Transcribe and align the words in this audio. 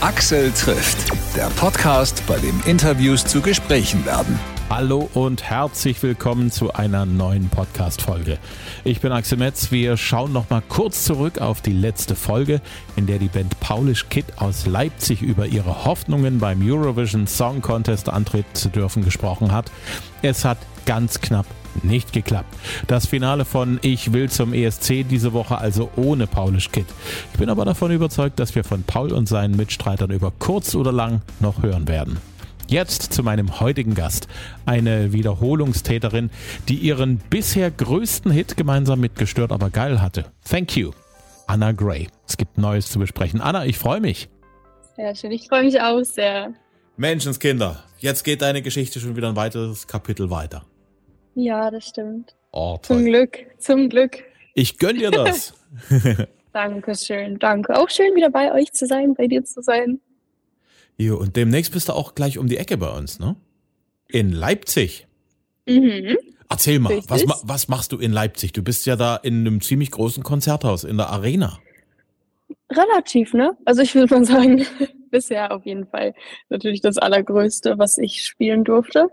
Axel 0.00 0.52
trifft, 0.52 1.10
der 1.34 1.48
Podcast, 1.56 2.22
bei 2.28 2.38
dem 2.38 2.62
Interviews 2.66 3.24
zu 3.24 3.40
Gesprächen 3.40 4.06
werden. 4.06 4.38
Hallo 4.70 5.10
und 5.12 5.42
herzlich 5.42 6.00
willkommen 6.04 6.52
zu 6.52 6.72
einer 6.72 7.04
neuen 7.04 7.48
Podcast-Folge. 7.48 8.38
Ich 8.84 9.00
bin 9.00 9.10
Axel 9.10 9.38
Metz. 9.38 9.72
Wir 9.72 9.96
schauen 9.96 10.32
noch 10.32 10.50
mal 10.50 10.62
kurz 10.68 11.02
zurück 11.02 11.40
auf 11.40 11.62
die 11.62 11.72
letzte 11.72 12.14
Folge, 12.14 12.60
in 12.94 13.06
der 13.06 13.18
die 13.18 13.26
Band 13.26 13.58
Paulish 13.58 14.08
Kid 14.08 14.26
aus 14.36 14.66
Leipzig 14.66 15.20
über 15.20 15.46
ihre 15.46 15.84
Hoffnungen 15.84 16.38
beim 16.38 16.62
Eurovision 16.62 17.26
Song 17.26 17.60
Contest 17.60 18.08
antreten 18.08 18.54
zu 18.54 18.68
dürfen 18.68 19.04
gesprochen 19.04 19.50
hat. 19.50 19.72
Es 20.22 20.44
hat 20.44 20.58
ganz 20.86 21.20
knapp 21.20 21.46
nicht 21.84 22.12
geklappt. 22.12 22.54
Das 22.86 23.06
Finale 23.06 23.44
von 23.44 23.78
Ich 23.82 24.12
will 24.12 24.30
zum 24.30 24.52
ESC 24.52 25.04
diese 25.08 25.32
Woche 25.32 25.58
also 25.58 25.90
ohne 25.96 26.26
Paulish 26.26 26.70
Kid. 26.70 26.86
Ich 27.32 27.38
bin 27.38 27.48
aber 27.48 27.64
davon 27.64 27.90
überzeugt, 27.90 28.38
dass 28.38 28.54
wir 28.54 28.64
von 28.64 28.82
Paul 28.82 29.12
und 29.12 29.28
seinen 29.28 29.56
Mitstreitern 29.56 30.10
über 30.10 30.32
kurz 30.38 30.74
oder 30.74 30.92
lang 30.92 31.22
noch 31.40 31.62
hören 31.62 31.88
werden. 31.88 32.18
Jetzt 32.68 33.14
zu 33.14 33.22
meinem 33.22 33.60
heutigen 33.60 33.94
Gast, 33.94 34.28
eine 34.66 35.14
Wiederholungstäterin, 35.14 36.30
die 36.68 36.76
ihren 36.76 37.16
bisher 37.16 37.70
größten 37.70 38.30
Hit 38.30 38.58
gemeinsam 38.58 39.00
mit 39.00 39.16
Gestört 39.16 39.52
aber 39.52 39.70
geil 39.70 40.02
hatte. 40.02 40.26
Thank 40.48 40.76
you, 40.76 40.90
Anna 41.46 41.72
Gray. 41.72 42.08
Es 42.26 42.36
gibt 42.36 42.58
Neues 42.58 42.90
zu 42.90 42.98
besprechen. 42.98 43.40
Anna, 43.40 43.64
ich 43.64 43.78
freue 43.78 44.00
mich. 44.00 44.28
Ja, 44.98 45.14
schön. 45.14 45.30
Ich 45.30 45.48
freue 45.48 45.64
mich 45.64 45.80
auch 45.80 46.02
sehr. 46.02 46.52
Menschenskinder, 46.98 47.84
jetzt 48.00 48.24
geht 48.24 48.42
deine 48.42 48.60
Geschichte 48.60 48.98
schon 48.98 49.16
wieder 49.16 49.28
ein 49.28 49.36
weiteres 49.36 49.86
Kapitel 49.86 50.30
weiter. 50.30 50.64
Ja, 51.38 51.70
das 51.70 51.86
stimmt. 51.86 52.34
Oh. 52.50 52.78
Zum 52.82 53.04
Glück, 53.04 53.46
zum 53.58 53.88
Glück. 53.88 54.24
Ich 54.54 54.76
gönn 54.76 54.98
dir 54.98 55.12
das. 55.12 55.54
Dankeschön, 56.52 57.38
danke. 57.38 57.78
Auch 57.78 57.88
schön 57.90 58.12
wieder 58.16 58.28
bei 58.28 58.52
euch 58.52 58.72
zu 58.72 58.86
sein, 58.86 59.14
bei 59.14 59.28
dir 59.28 59.44
zu 59.44 59.62
sein. 59.62 60.00
Jo, 60.96 61.16
und 61.16 61.36
demnächst 61.36 61.72
bist 61.72 61.88
du 61.88 61.92
auch 61.92 62.16
gleich 62.16 62.38
um 62.38 62.48
die 62.48 62.56
Ecke 62.56 62.76
bei 62.76 62.90
uns, 62.90 63.20
ne? 63.20 63.36
In 64.08 64.32
Leipzig. 64.32 65.06
Mhm. 65.68 66.16
Erzähl 66.48 66.80
mal, 66.80 67.00
was, 67.06 67.24
was 67.44 67.68
machst 67.68 67.92
du 67.92 67.98
in 67.98 68.10
Leipzig? 68.10 68.52
Du 68.52 68.64
bist 68.64 68.84
ja 68.86 68.96
da 68.96 69.14
in 69.14 69.46
einem 69.46 69.60
ziemlich 69.60 69.92
großen 69.92 70.24
Konzerthaus, 70.24 70.82
in 70.82 70.96
der 70.96 71.10
Arena. 71.10 71.60
Relativ, 72.68 73.32
ne? 73.32 73.56
Also 73.64 73.82
ich 73.82 73.94
würde 73.94 74.12
mal 74.12 74.24
sagen, 74.24 74.66
bisher 75.12 75.52
auf 75.52 75.64
jeden 75.64 75.86
Fall 75.86 76.14
natürlich 76.48 76.80
das 76.80 76.98
Allergrößte, 76.98 77.78
was 77.78 77.96
ich 77.96 78.24
spielen 78.24 78.64
durfte. 78.64 79.08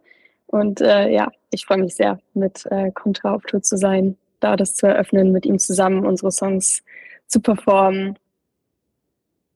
Und 0.48 0.82
äh, 0.82 1.10
ja, 1.10 1.32
ich 1.52 1.66
freue 1.66 1.80
mich 1.80 1.96
sehr, 1.96 2.20
mit 2.34 2.66
äh, 2.70 2.92
Contra 2.92 3.34
auf 3.34 3.44
Tour 3.44 3.62
zu 3.62 3.78
sein, 3.78 4.18
da 4.40 4.56
das 4.56 4.76
zu 4.76 4.88
eröffnen, 4.88 5.32
mit 5.32 5.46
ihm 5.46 5.60
zusammen 5.60 6.06
unsere 6.06 6.32
Songs 6.32 6.84
zu 7.28 7.40
performen. 7.40 8.18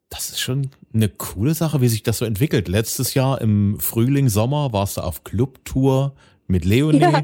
Das 0.09 0.29
ist 0.29 0.39
schon 0.39 0.71
eine 0.93 1.07
coole 1.07 1.53
Sache, 1.53 1.81
wie 1.81 1.87
sich 1.87 2.01
das 2.01 2.17
so 2.17 2.25
entwickelt. 2.25 2.67
Letztes 2.67 3.13
Jahr 3.13 3.39
im 3.41 3.79
Frühling, 3.79 4.27
Sommer 4.27 4.73
warst 4.73 4.97
du 4.97 5.01
auf 5.01 5.23
Clubtour 5.23 6.15
mit 6.47 6.65
Leonie. 6.65 6.99
Ja. 6.99 7.23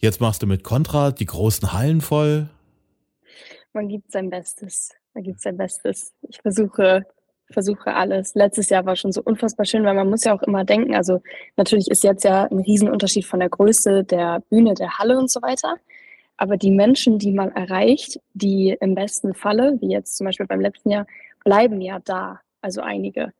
Jetzt 0.00 0.20
machst 0.20 0.42
du 0.42 0.46
mit 0.46 0.62
Contra 0.62 1.10
die 1.10 1.26
großen 1.26 1.72
Hallen 1.72 2.00
voll. 2.00 2.48
Man 3.72 3.88
gibt 3.88 4.12
sein 4.12 4.30
Bestes. 4.30 4.90
Man 5.14 5.24
gibt 5.24 5.40
sein 5.40 5.56
Bestes. 5.56 6.12
Ich 6.22 6.40
versuche, 6.40 7.04
versuche 7.54 7.94
alles. 7.94 8.34
Letztes 8.34 8.68
Jahr 8.68 8.84
war 8.84 8.96
schon 8.96 9.12
so 9.12 9.22
unfassbar 9.22 9.64
schön, 9.64 9.84
weil 9.84 9.94
man 9.94 10.10
muss 10.10 10.24
ja 10.24 10.34
auch 10.34 10.42
immer 10.42 10.64
denken, 10.64 10.94
also 10.94 11.22
natürlich 11.56 11.88
ist 11.90 12.04
jetzt 12.04 12.24
ja 12.24 12.44
ein 12.44 12.60
Riesenunterschied 12.60 13.24
von 13.24 13.40
der 13.40 13.48
Größe 13.48 14.04
der 14.04 14.40
Bühne, 14.50 14.74
der 14.74 14.98
Halle 14.98 15.16
und 15.16 15.30
so 15.30 15.40
weiter. 15.40 15.76
Aber 16.36 16.56
die 16.56 16.70
Menschen, 16.70 17.18
die 17.18 17.32
man 17.32 17.52
erreicht, 17.52 18.20
die 18.34 18.76
im 18.80 18.94
besten 18.94 19.34
Falle, 19.34 19.78
wie 19.80 19.90
jetzt 19.90 20.16
zum 20.16 20.26
Beispiel 20.26 20.46
beim 20.46 20.60
letzten 20.60 20.90
Jahr, 20.90 21.06
bleiben 21.44 21.80
ja 21.80 22.00
da. 22.04 22.40
Also 22.60 22.80
einige. 22.80 23.32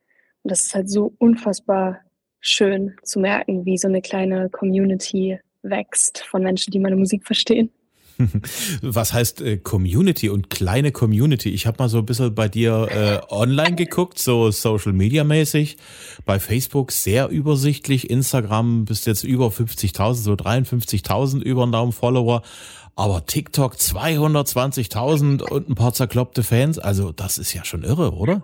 Und 0.42 0.50
das 0.50 0.66
ist 0.66 0.74
halt 0.74 0.88
so 0.88 1.12
unfassbar 1.18 2.00
schön 2.40 2.94
zu 3.02 3.20
merken, 3.20 3.64
wie 3.64 3.78
so 3.78 3.88
eine 3.88 4.02
kleine 4.02 4.50
Community 4.50 5.40
wächst 5.62 6.20
von 6.24 6.42
Menschen, 6.42 6.70
die 6.70 6.78
meine 6.78 6.96
Musik 6.96 7.26
verstehen. 7.26 7.70
Was 8.82 9.12
heißt 9.12 9.40
äh, 9.40 9.56
Community 9.58 10.28
und 10.28 10.50
kleine 10.50 10.92
Community? 10.92 11.50
Ich 11.50 11.66
habe 11.66 11.76
mal 11.78 11.88
so 11.88 11.98
ein 11.98 12.06
bisschen 12.06 12.34
bei 12.34 12.48
dir 12.48 12.88
äh, 12.90 13.32
online 13.32 13.74
geguckt, 13.74 14.18
so 14.18 14.50
Social 14.50 14.92
Media 14.92 15.24
mäßig. 15.24 15.76
Bei 16.24 16.38
Facebook 16.38 16.92
sehr 16.92 17.28
übersichtlich. 17.28 18.10
Instagram 18.10 18.84
bist 18.84 19.06
jetzt 19.06 19.24
über 19.24 19.48
50.000, 19.48 20.14
so 20.14 20.32
53.000 20.34 21.42
über 21.42 21.66
den 21.66 21.72
Daumen 21.72 21.92
Follower. 21.92 22.42
Aber 22.96 23.26
TikTok 23.26 23.74
220.000 23.74 25.42
und 25.42 25.68
ein 25.68 25.74
paar 25.74 25.92
zerkloppte 25.92 26.44
Fans. 26.44 26.78
Also 26.78 27.10
das 27.10 27.38
ist 27.38 27.52
ja 27.52 27.64
schon 27.64 27.82
irre, 27.82 28.12
oder? 28.14 28.42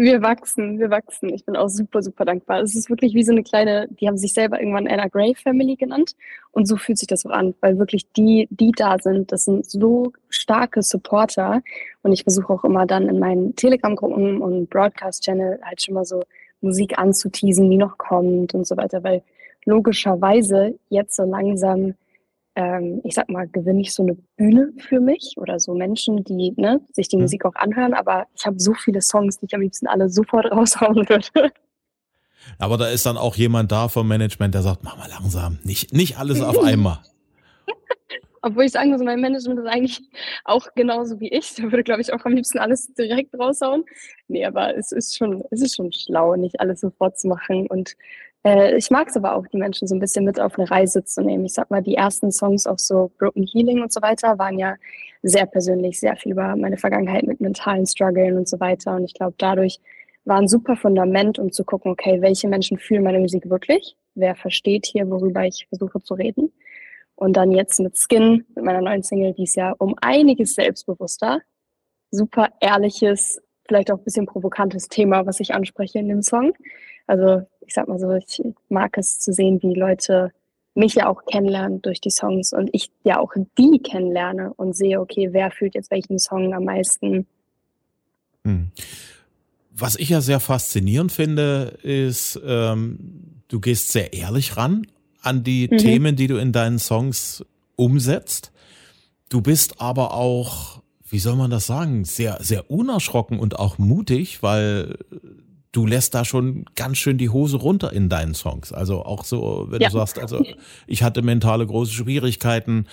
Wir 0.00 0.22
wachsen, 0.22 0.78
wir 0.78 0.88
wachsen. 0.88 1.28
Ich 1.28 1.44
bin 1.44 1.56
auch 1.56 1.68
super, 1.68 2.02
super 2.02 2.24
dankbar. 2.24 2.62
Es 2.62 2.74
ist 2.74 2.88
wirklich 2.88 3.12
wie 3.12 3.22
so 3.22 3.32
eine 3.32 3.42
kleine, 3.42 3.86
die 3.90 4.08
haben 4.08 4.16
sich 4.16 4.32
selber 4.32 4.58
irgendwann 4.58 4.88
Anna 4.88 5.08
Gray 5.08 5.34
Family 5.34 5.76
genannt. 5.76 6.16
Und 6.52 6.64
so 6.64 6.78
fühlt 6.78 6.96
sich 6.96 7.06
das 7.06 7.26
auch 7.26 7.30
an, 7.30 7.54
weil 7.60 7.78
wirklich 7.78 8.10
die, 8.12 8.48
die 8.50 8.72
da 8.74 8.96
sind, 8.98 9.30
das 9.30 9.44
sind 9.44 9.70
so 9.70 10.14
starke 10.30 10.82
Supporter. 10.82 11.60
Und 12.02 12.12
ich 12.12 12.22
versuche 12.22 12.50
auch 12.50 12.64
immer 12.64 12.86
dann 12.86 13.10
in 13.10 13.18
meinen 13.18 13.54
Telegram-Gruppen 13.56 14.40
und 14.40 14.70
Broadcast-Channel 14.70 15.60
halt 15.62 15.82
schon 15.82 15.92
mal 15.92 16.06
so 16.06 16.22
Musik 16.62 16.98
anzuteasen, 16.98 17.68
die 17.68 17.76
noch 17.76 17.98
kommt 17.98 18.54
und 18.54 18.66
so 18.66 18.78
weiter, 18.78 19.04
weil 19.04 19.22
logischerweise 19.66 20.78
jetzt 20.88 21.14
so 21.14 21.24
langsam 21.24 21.92
ähm, 22.56 23.00
ich 23.04 23.14
sag 23.14 23.28
mal, 23.28 23.46
gewinne 23.48 23.80
ich 23.80 23.94
so 23.94 24.02
eine 24.02 24.16
Bühne 24.36 24.72
für 24.78 25.00
mich 25.00 25.34
oder 25.36 25.58
so 25.60 25.74
Menschen, 25.74 26.24
die 26.24 26.52
ne, 26.56 26.80
sich 26.92 27.08
die 27.08 27.16
Mhm. 27.16 27.22
Musik 27.22 27.44
auch 27.44 27.54
anhören, 27.54 27.94
aber 27.94 28.26
ich 28.34 28.44
habe 28.46 28.58
so 28.58 28.74
viele 28.74 29.00
Songs, 29.00 29.38
die 29.38 29.46
ich 29.46 29.54
am 29.54 29.60
liebsten 29.60 29.86
alle 29.86 30.08
sofort 30.08 30.46
raushauen 30.52 31.08
würde. 31.08 31.52
Aber 32.58 32.76
da 32.76 32.88
ist 32.88 33.06
dann 33.06 33.16
auch 33.16 33.36
jemand 33.36 33.70
da 33.70 33.88
vom 33.88 34.08
Management, 34.08 34.54
der 34.54 34.62
sagt, 34.62 34.82
mach 34.82 34.96
mal 34.96 35.08
langsam, 35.08 35.58
nicht, 35.62 35.92
nicht 35.92 36.18
alles 36.18 36.40
auf 36.40 36.58
einmal. 36.58 36.98
Obwohl 38.42 38.64
ich 38.64 38.72
sagen 38.72 38.90
muss, 38.90 39.02
mein 39.02 39.20
Management 39.20 39.60
ist 39.60 39.66
eigentlich 39.66 40.00
auch 40.44 40.66
genauso 40.74 41.20
wie 41.20 41.28
ich. 41.28 41.54
Der 41.56 41.64
würde, 41.70 41.84
glaube 41.84 42.00
ich, 42.00 42.12
auch 42.12 42.24
am 42.24 42.32
liebsten 42.32 42.58
alles 42.58 42.92
direkt 42.94 43.38
raushauen. 43.38 43.84
Nee, 44.28 44.46
aber 44.46 44.74
es 44.76 44.92
ist 44.92 45.16
schon, 45.16 45.44
es 45.50 45.60
ist 45.60 45.76
schon 45.76 45.92
schlau, 45.92 46.36
nicht 46.36 46.58
alles 46.58 46.80
sofort 46.80 47.18
zu 47.18 47.28
machen. 47.28 47.66
Und 47.66 47.96
äh, 48.44 48.76
ich 48.76 48.90
mag 48.90 49.08
es 49.08 49.16
aber 49.16 49.34
auch, 49.34 49.46
die 49.46 49.58
Menschen 49.58 49.86
so 49.86 49.94
ein 49.94 50.00
bisschen 50.00 50.24
mit 50.24 50.40
auf 50.40 50.58
eine 50.58 50.70
Reise 50.70 51.04
zu 51.04 51.22
nehmen. 51.22 51.44
Ich 51.44 51.54
sag 51.54 51.70
mal, 51.70 51.82
die 51.82 51.94
ersten 51.94 52.32
Songs, 52.32 52.66
auch 52.66 52.78
so 52.78 53.10
Broken 53.18 53.46
Healing 53.46 53.82
und 53.82 53.92
so 53.92 54.00
weiter, 54.02 54.38
waren 54.38 54.58
ja 54.58 54.76
sehr 55.22 55.46
persönlich, 55.46 56.00
sehr 56.00 56.16
viel 56.16 56.32
über 56.32 56.56
meine 56.56 56.78
Vergangenheit 56.78 57.26
mit 57.26 57.40
mentalen 57.40 57.86
Struggeln 57.86 58.36
und 58.36 58.48
so 58.48 58.58
weiter. 58.60 58.96
Und 58.96 59.04
ich 59.04 59.14
glaube, 59.14 59.34
dadurch 59.38 59.80
war 60.24 60.38
ein 60.38 60.48
super 60.48 60.76
Fundament, 60.76 61.38
um 61.38 61.52
zu 61.52 61.64
gucken, 61.64 61.90
okay, 61.90 62.20
welche 62.20 62.48
Menschen 62.48 62.78
fühlen 62.78 63.02
meine 63.02 63.20
Musik 63.20 63.48
wirklich? 63.50 63.96
Wer 64.14 64.34
versteht 64.34 64.86
hier, 64.86 65.08
worüber 65.10 65.44
ich 65.44 65.66
versuche 65.68 66.00
zu 66.00 66.14
reden? 66.14 66.52
Und 67.14 67.36
dann 67.36 67.50
jetzt 67.50 67.80
mit 67.80 67.98
Skin, 67.98 68.46
mit 68.54 68.64
meiner 68.64 68.80
neuen 68.80 69.02
Single, 69.02 69.34
die 69.34 69.44
ist 69.44 69.56
ja 69.56 69.74
um 69.78 69.94
einiges 70.00 70.54
selbstbewusster. 70.54 71.40
Super 72.10 72.48
ehrliches, 72.60 73.42
vielleicht 73.68 73.90
auch 73.90 73.98
ein 73.98 74.04
bisschen 74.04 74.26
provokantes 74.26 74.88
Thema, 74.88 75.26
was 75.26 75.38
ich 75.40 75.54
anspreche 75.54 75.98
in 75.98 76.08
dem 76.08 76.22
Song. 76.22 76.52
Also 77.06 77.42
ich 77.60 77.74
sag 77.74 77.88
mal 77.88 77.98
so, 77.98 78.12
ich 78.12 78.42
mag 78.68 78.96
es 78.98 79.18
zu 79.20 79.32
sehen, 79.32 79.62
wie 79.62 79.74
Leute 79.74 80.32
mich 80.74 80.94
ja 80.94 81.08
auch 81.08 81.24
kennenlernen 81.24 81.82
durch 81.82 82.00
die 82.00 82.10
Songs 82.10 82.52
und 82.52 82.70
ich 82.72 82.90
ja 83.04 83.18
auch 83.18 83.32
die 83.58 83.80
kennenlerne 83.82 84.52
und 84.54 84.74
sehe, 84.74 85.00
okay, 85.00 85.28
wer 85.32 85.50
fühlt 85.50 85.74
jetzt 85.74 85.90
welchen 85.90 86.18
Song 86.18 86.54
am 86.54 86.64
meisten. 86.64 87.26
Hm. 88.44 88.70
Was 89.72 89.96
ich 89.96 90.10
ja 90.10 90.20
sehr 90.20 90.40
faszinierend 90.40 91.12
finde, 91.12 91.78
ist, 91.82 92.40
ähm, 92.44 93.42
du 93.48 93.60
gehst 93.60 93.92
sehr 93.92 94.12
ehrlich 94.12 94.56
ran 94.56 94.86
an 95.22 95.42
die 95.42 95.68
Mhm. 95.70 95.78
Themen, 95.78 96.16
die 96.16 96.26
du 96.26 96.36
in 96.36 96.52
deinen 96.52 96.78
Songs 96.78 97.44
umsetzt. 97.76 98.52
Du 99.28 99.40
bist 99.40 99.80
aber 99.80 100.14
auch, 100.14 100.82
wie 101.08 101.18
soll 101.18 101.36
man 101.36 101.50
das 101.50 101.66
sagen, 101.66 102.04
sehr, 102.04 102.38
sehr 102.40 102.70
unerschrocken 102.70 103.38
und 103.38 103.58
auch 103.58 103.78
mutig, 103.78 104.42
weil 104.42 104.98
du 105.72 105.86
lässt 105.86 106.14
da 106.14 106.24
schon 106.24 106.64
ganz 106.74 106.98
schön 106.98 107.16
die 107.18 107.28
Hose 107.30 107.56
runter 107.56 107.92
in 107.92 108.08
deinen 108.08 108.34
Songs. 108.34 108.72
Also 108.72 109.04
auch 109.04 109.24
so, 109.24 109.66
wenn 109.70 109.80
Ja. 109.80 109.88
du 109.88 109.94
sagst, 109.98 110.18
also 110.18 110.44
ich 110.86 111.02
hatte 111.02 111.22
mentale 111.22 111.66
große 111.66 111.92
Schwierigkeiten. 111.92 112.86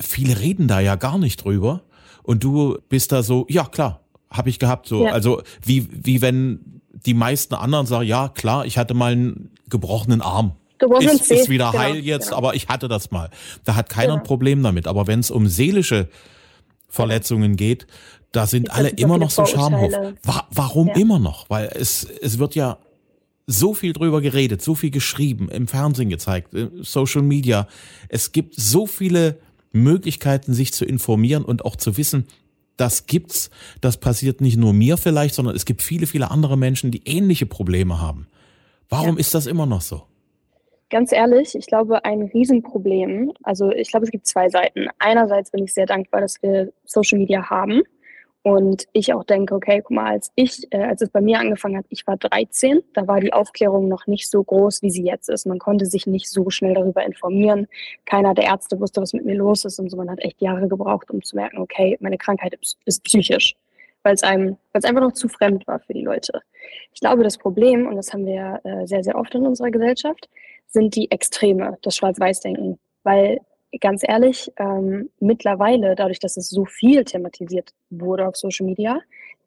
Viele 0.00 0.38
reden 0.40 0.68
da 0.68 0.80
ja 0.80 0.96
gar 0.96 1.18
nicht 1.18 1.44
drüber. 1.44 1.82
Und 2.22 2.42
du 2.42 2.78
bist 2.88 3.12
da 3.12 3.22
so, 3.22 3.46
ja 3.50 3.64
klar, 3.64 4.00
habe 4.30 4.48
ich 4.48 4.58
gehabt. 4.58 4.86
So, 4.88 5.04
Ja. 5.04 5.12
also 5.12 5.42
wie, 5.62 5.86
wie 5.92 6.22
wenn 6.22 6.80
die 6.92 7.14
meisten 7.14 7.54
anderen 7.54 7.86
sagen, 7.86 8.06
ja 8.06 8.28
klar, 8.28 8.64
ich 8.64 8.78
hatte 8.78 8.94
mal 8.94 9.12
einen 9.12 9.50
gebrochenen 9.68 10.22
Arm. 10.22 10.52
Gebrochenen 10.78 11.16
Ist, 11.16 11.30
ist 11.30 11.48
wieder 11.50 11.70
genau, 11.70 11.82
heil 11.84 11.96
jetzt, 11.98 12.26
genau. 12.28 12.38
aber 12.38 12.54
ich 12.54 12.68
hatte 12.68 12.88
das 12.88 13.10
mal. 13.10 13.30
Da 13.64 13.74
hat 13.76 13.88
keiner 13.90 14.14
ein 14.14 14.18
Genau. 14.20 14.26
Problem 14.26 14.62
damit. 14.62 14.86
Aber 14.88 15.06
wenn 15.06 15.20
es 15.20 15.30
um 15.30 15.46
seelische 15.46 16.08
Verletzungen 16.88 17.56
geht, 17.56 17.86
da 18.34 18.46
sind 18.48 18.72
alle 18.72 18.88
immer 18.88 19.16
noch 19.16 19.30
so 19.30 19.46
schamhaft. 19.46 19.96
Wa 20.24 20.46
warum 20.50 20.88
Ja. 20.88 20.94
immer 20.94 21.18
noch? 21.20 21.48
Weil 21.50 21.70
es, 21.72 22.04
es 22.20 22.38
wird 22.38 22.56
ja 22.56 22.78
so 23.46 23.74
viel 23.74 23.92
drüber 23.92 24.20
geredet, 24.20 24.60
so 24.60 24.74
viel 24.74 24.90
geschrieben, 24.90 25.48
im 25.50 25.68
Fernsehen 25.68 26.08
gezeigt, 26.08 26.52
äh, 26.54 26.68
Social 26.80 27.22
Media. 27.22 27.68
Es 28.08 28.32
gibt 28.32 28.54
so 28.56 28.86
viele 28.86 29.38
Möglichkeiten, 29.72 30.52
sich 30.52 30.72
zu 30.72 30.84
informieren 30.84 31.44
und 31.44 31.64
auch 31.64 31.76
zu 31.76 31.96
wissen, 31.96 32.26
das 32.76 33.06
gibt's, 33.06 33.50
das 33.80 33.98
passiert 33.98 34.40
nicht 34.40 34.56
nur 34.56 34.72
mir 34.72 34.96
vielleicht, 34.96 35.36
sondern 35.36 35.54
es 35.54 35.64
gibt 35.64 35.80
viele, 35.80 36.06
viele 36.06 36.32
andere 36.32 36.58
Menschen, 36.58 36.90
die 36.90 37.02
ähnliche 37.04 37.46
Probleme 37.46 38.00
haben. 38.00 38.26
Warum 38.88 39.14
ja. 39.14 39.20
ist 39.20 39.34
das 39.34 39.46
immer 39.46 39.66
noch 39.66 39.80
so? 39.80 40.02
Ganz 40.90 41.12
ehrlich, 41.12 41.54
ich 41.54 41.66
glaube, 41.66 42.04
ein 42.04 42.22
Riesenproblem, 42.22 43.32
also 43.44 43.70
ich 43.70 43.90
glaube, 43.90 44.06
es 44.06 44.10
gibt 44.10 44.26
zwei 44.26 44.48
Seiten. 44.48 44.88
Einerseits 44.98 45.52
bin 45.52 45.62
ich 45.64 45.72
sehr 45.72 45.86
dankbar, 45.86 46.20
dass 46.20 46.42
wir 46.42 46.72
Social 46.84 47.18
Media 47.18 47.48
haben 47.48 47.82
und 48.44 48.86
ich 48.92 49.14
auch 49.14 49.24
denke, 49.24 49.54
okay, 49.54 49.80
guck 49.80 49.92
mal, 49.92 50.12
als 50.12 50.30
ich, 50.34 50.70
äh, 50.70 50.82
als 50.82 51.00
es 51.00 51.08
bei 51.08 51.22
mir 51.22 51.38
angefangen 51.38 51.78
hat, 51.78 51.86
ich 51.88 52.06
war 52.06 52.18
13, 52.18 52.82
da 52.92 53.08
war 53.08 53.18
die 53.18 53.32
Aufklärung 53.32 53.88
noch 53.88 54.06
nicht 54.06 54.28
so 54.28 54.44
groß, 54.44 54.82
wie 54.82 54.90
sie 54.90 55.02
jetzt 55.02 55.30
ist. 55.30 55.46
Man 55.46 55.58
konnte 55.58 55.86
sich 55.86 56.06
nicht 56.06 56.28
so 56.28 56.50
schnell 56.50 56.74
darüber 56.74 57.02
informieren. 57.06 57.66
Keiner 58.04 58.34
der 58.34 58.44
Ärzte 58.44 58.78
wusste, 58.78 59.00
was 59.00 59.14
mit 59.14 59.24
mir 59.24 59.34
los 59.34 59.64
ist 59.64 59.78
und 59.78 59.88
so. 59.88 59.96
Man 59.96 60.10
hat 60.10 60.18
echt 60.18 60.42
Jahre 60.42 60.68
gebraucht, 60.68 61.10
um 61.10 61.22
zu 61.22 61.36
merken, 61.36 61.56
okay, 61.56 61.96
meine 62.00 62.18
Krankheit 62.18 62.54
ist, 62.60 63.02
psychisch, 63.04 63.56
weil 64.02 64.12
es 64.12 64.22
einem, 64.22 64.58
weil 64.72 64.80
es 64.80 64.84
einfach 64.84 65.00
noch 65.00 65.12
zu 65.12 65.28
fremd 65.28 65.66
war 65.66 65.80
für 65.80 65.94
die 65.94 66.02
Leute. 66.02 66.42
Ich 66.92 67.00
glaube, 67.00 67.24
das 67.24 67.38
Problem, 67.38 67.86
und 67.86 67.96
das 67.96 68.12
haben 68.12 68.26
wir 68.26 68.60
äh, 68.64 68.86
sehr, 68.86 69.02
sehr 69.02 69.16
oft 69.16 69.34
in 69.34 69.46
unserer 69.46 69.70
Gesellschaft, 69.70 70.28
sind 70.66 70.94
die 70.94 71.10
Extreme, 71.10 71.78
das 71.80 71.96
Schwarz-Weiß-Denken. 71.96 72.78
Weil 73.04 73.40
ganz 73.80 74.02
ehrlich, 74.06 74.50
ähm, 74.58 75.10
mittlerweile, 75.20 75.94
dadurch, 75.94 76.18
dass 76.18 76.36
es 76.36 76.48
so 76.48 76.64
viel 76.64 77.04
thematisiert 77.04 77.72
wurde 77.90 78.26
auf 78.26 78.36
Social 78.36 78.66
Media, 78.66 79.00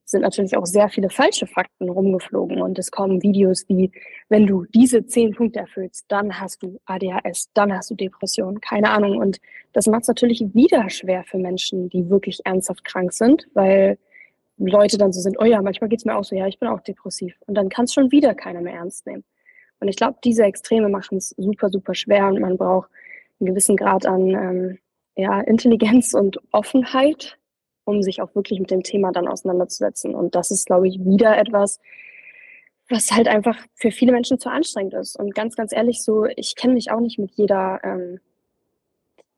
sind 0.09 0.21
natürlich 0.21 0.55
auch 0.55 0.65
sehr 0.65 0.87
viele 0.87 1.09
falsche 1.09 1.47
Fakten 1.47 1.89
rumgeflogen 1.89 2.61
und 2.61 2.79
es 2.79 2.91
kommen 2.91 3.21
Videos 3.21 3.65
wie, 3.67 3.91
wenn 4.29 4.47
du 4.47 4.63
diese 4.73 5.05
zehn 5.05 5.33
Punkte 5.33 5.59
erfüllst, 5.59 6.05
dann 6.07 6.39
hast 6.39 6.63
du 6.63 6.79
ADHS, 6.85 7.49
dann 7.53 7.73
hast 7.73 7.91
du 7.91 7.95
Depression, 7.95 8.61
keine 8.61 8.89
Ahnung. 8.89 9.17
Und 9.17 9.39
das 9.73 9.85
macht 9.87 10.03
es 10.03 10.07
natürlich 10.07 10.45
wieder 10.53 10.89
schwer 10.89 11.25
für 11.25 11.37
Menschen, 11.37 11.89
die 11.89 12.09
wirklich 12.09 12.39
ernsthaft 12.45 12.85
krank 12.85 13.11
sind, 13.11 13.49
weil 13.53 13.97
Leute 14.57 14.97
dann 14.97 15.11
so 15.11 15.19
sind, 15.19 15.37
oh 15.39 15.45
ja, 15.45 15.61
manchmal 15.61 15.89
geht's 15.89 16.05
mir 16.05 16.15
auch 16.15 16.23
so, 16.23 16.35
ja, 16.37 16.47
ich 16.47 16.57
bin 16.57 16.69
auch 16.69 16.81
depressiv. 16.81 17.35
Und 17.45 17.55
dann 17.55 17.67
kann 17.67 17.83
es 17.83 17.93
schon 17.93 18.09
wieder 18.09 18.33
keiner 18.33 18.61
mehr 18.61 18.75
ernst 18.75 19.05
nehmen. 19.05 19.25
Und 19.81 19.89
ich 19.89 19.97
glaube, 19.97 20.17
diese 20.23 20.43
Extreme 20.43 20.87
machen 20.87 21.17
es 21.17 21.35
super, 21.37 21.69
super 21.69 21.93
schwer 21.93 22.27
und 22.27 22.39
man 22.39 22.57
braucht 22.57 22.89
einen 23.39 23.47
gewissen 23.47 23.75
Grad 23.75 24.05
an 24.05 24.27
ähm, 24.29 24.79
ja, 25.15 25.41
Intelligenz 25.41 26.13
und 26.13 26.39
Offenheit, 26.51 27.37
um 27.85 28.01
sich 28.01 28.21
auch 28.21 28.35
wirklich 28.35 28.59
mit 28.59 28.71
dem 28.71 28.83
Thema 28.83 29.11
dann 29.11 29.27
auseinanderzusetzen. 29.27 30.13
Und 30.15 30.35
das 30.35 30.51
ist, 30.51 30.65
glaube 30.65 30.87
ich, 30.87 30.99
wieder 30.99 31.37
etwas, 31.37 31.79
was 32.89 33.11
halt 33.11 33.27
einfach 33.27 33.57
für 33.75 33.91
viele 33.91 34.11
Menschen 34.11 34.39
zu 34.39 34.49
anstrengend 34.49 34.93
ist. 34.93 35.17
Und 35.17 35.35
ganz, 35.35 35.55
ganz 35.55 35.73
ehrlich, 35.73 36.03
so, 36.03 36.25
ich 36.25 36.55
kenne 36.55 36.73
mich 36.73 36.91
auch 36.91 36.99
nicht 36.99 37.19
mit 37.19 37.31
jeder 37.35 37.79
ähm, 37.83 38.19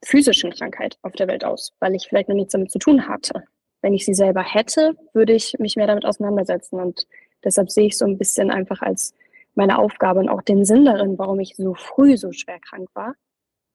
physischen 0.04 0.52
Krankheit 0.52 0.98
auf 1.02 1.14
der 1.14 1.28
Welt 1.28 1.44
aus, 1.44 1.74
weil 1.80 1.96
ich 1.96 2.08
vielleicht 2.08 2.30
noch 2.30 2.36
nichts 2.36 2.54
damit 2.54 2.72
zu 2.72 2.80
tun 2.80 3.08
hatte. 3.08 3.44
Wenn 3.82 3.94
ich 3.94 4.06
sie 4.06 4.14
selber 4.14 4.44
hätte, 4.44 4.96
würde 5.14 5.34
ich 5.34 5.58
mich 5.60 5.76
mehr 5.76 5.88
damit 5.88 6.06
auseinandersetzen. 6.06 6.80
Und 6.80 7.08
deshalb 7.44 7.72
sehe 7.72 7.88
ich 7.88 7.98
so 7.98 8.06
ein 8.06 8.18
bisschen 8.18 8.52
einfach 8.52 8.82
als 8.82 9.14
meine 9.56 9.80
Aufgabe 9.80 10.20
und 10.20 10.30
auch 10.30 10.42
den 10.42 10.66
Sinn 10.66 10.86
darin, 10.86 11.18
warum 11.18 11.40
ich 11.40 11.56
so 11.56 11.74
früh 11.74 12.18
so 12.18 12.32
schwer 12.32 12.60
krank 12.60 12.90
war, 12.94 13.16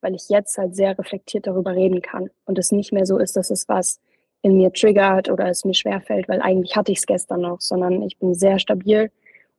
weil 0.05 0.13
ich 0.13 0.29
jetzt 0.29 0.59
halt 0.59 0.75
sehr 0.75 0.97
reflektiert 0.97 1.47
darüber 1.47 1.73
reden 1.73 2.03
kann 2.03 2.29
und 2.45 2.59
es 2.59 2.71
nicht 2.71 2.93
mehr 2.93 3.07
so 3.07 3.17
ist, 3.17 3.35
dass 3.35 3.49
es 3.49 3.67
was 3.67 3.99
in 4.43 4.55
mir 4.55 4.71
triggert 4.71 5.31
oder 5.31 5.47
es 5.47 5.65
mir 5.65 5.73
schwerfällt, 5.73 6.29
weil 6.29 6.41
eigentlich 6.41 6.75
hatte 6.75 6.91
ich 6.91 6.99
es 6.99 7.07
gestern 7.07 7.41
noch, 7.41 7.59
sondern 7.59 8.03
ich 8.03 8.19
bin 8.19 8.35
sehr 8.35 8.59
stabil 8.59 9.11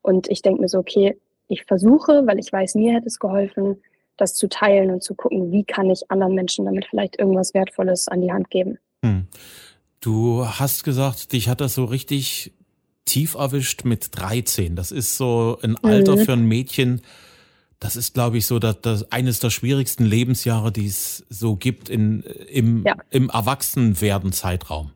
und 0.03 0.29
ich 0.31 0.43
denke 0.43 0.61
mir 0.61 0.69
so, 0.69 0.79
okay, 0.79 1.19
ich 1.49 1.65
versuche, 1.65 2.23
weil 2.27 2.39
ich 2.39 2.53
weiß, 2.53 2.77
mir 2.77 2.95
hätte 2.95 3.09
es 3.09 3.19
geholfen, 3.19 3.83
das 4.17 4.35
zu 4.35 4.49
teilen 4.49 4.93
und 4.93 5.03
zu 5.03 5.17
gucken, 5.17 5.51
wie 5.51 5.65
kann 5.65 5.91
ich 5.91 6.09
anderen 6.13 6.35
Menschen 6.35 6.65
damit 6.65 6.87
vielleicht 6.87 7.19
irgendwas 7.19 7.53
Wertvolles 7.53 8.07
an 8.07 8.21
die 8.21 8.33
Hand 8.33 8.49
geben. 8.49 8.79
Hm. 9.05 9.27
Du 10.01 10.47
hast 10.47 10.85
gesagt, 10.85 11.33
dich 11.33 11.49
hat 11.49 11.61
das 11.61 11.75
so 11.75 11.85
richtig 11.85 12.53
tief 13.05 13.35
erwischt 13.35 13.85
mit 13.85 14.17
13. 14.17 14.77
Das 14.77 14.93
ist 14.93 15.17
so 15.17 15.59
ein 15.63 15.77
Alter 15.83 16.15
mhm. 16.15 16.21
für 16.21 16.33
ein 16.35 16.47
Mädchen, 16.47 17.03
das 17.81 17.97
ist, 17.97 18.15
glaube 18.15 18.39
ich, 18.39 18.47
so 18.47 18.59
dass, 18.59 18.81
dass 18.81 19.13
eines 19.13 19.41
der 19.41 19.51
schwierigsten 19.51 20.05
Lebensjahre, 20.05 20.73
die 20.73 20.87
es 20.87 21.25
so 21.29 21.57
gibt 21.57 21.89
in, 21.89 22.23
im, 22.23 22.85
ja. 22.85 22.97
im 23.11 23.29
Erwachsenwerden-Zeitraum. 23.29 24.93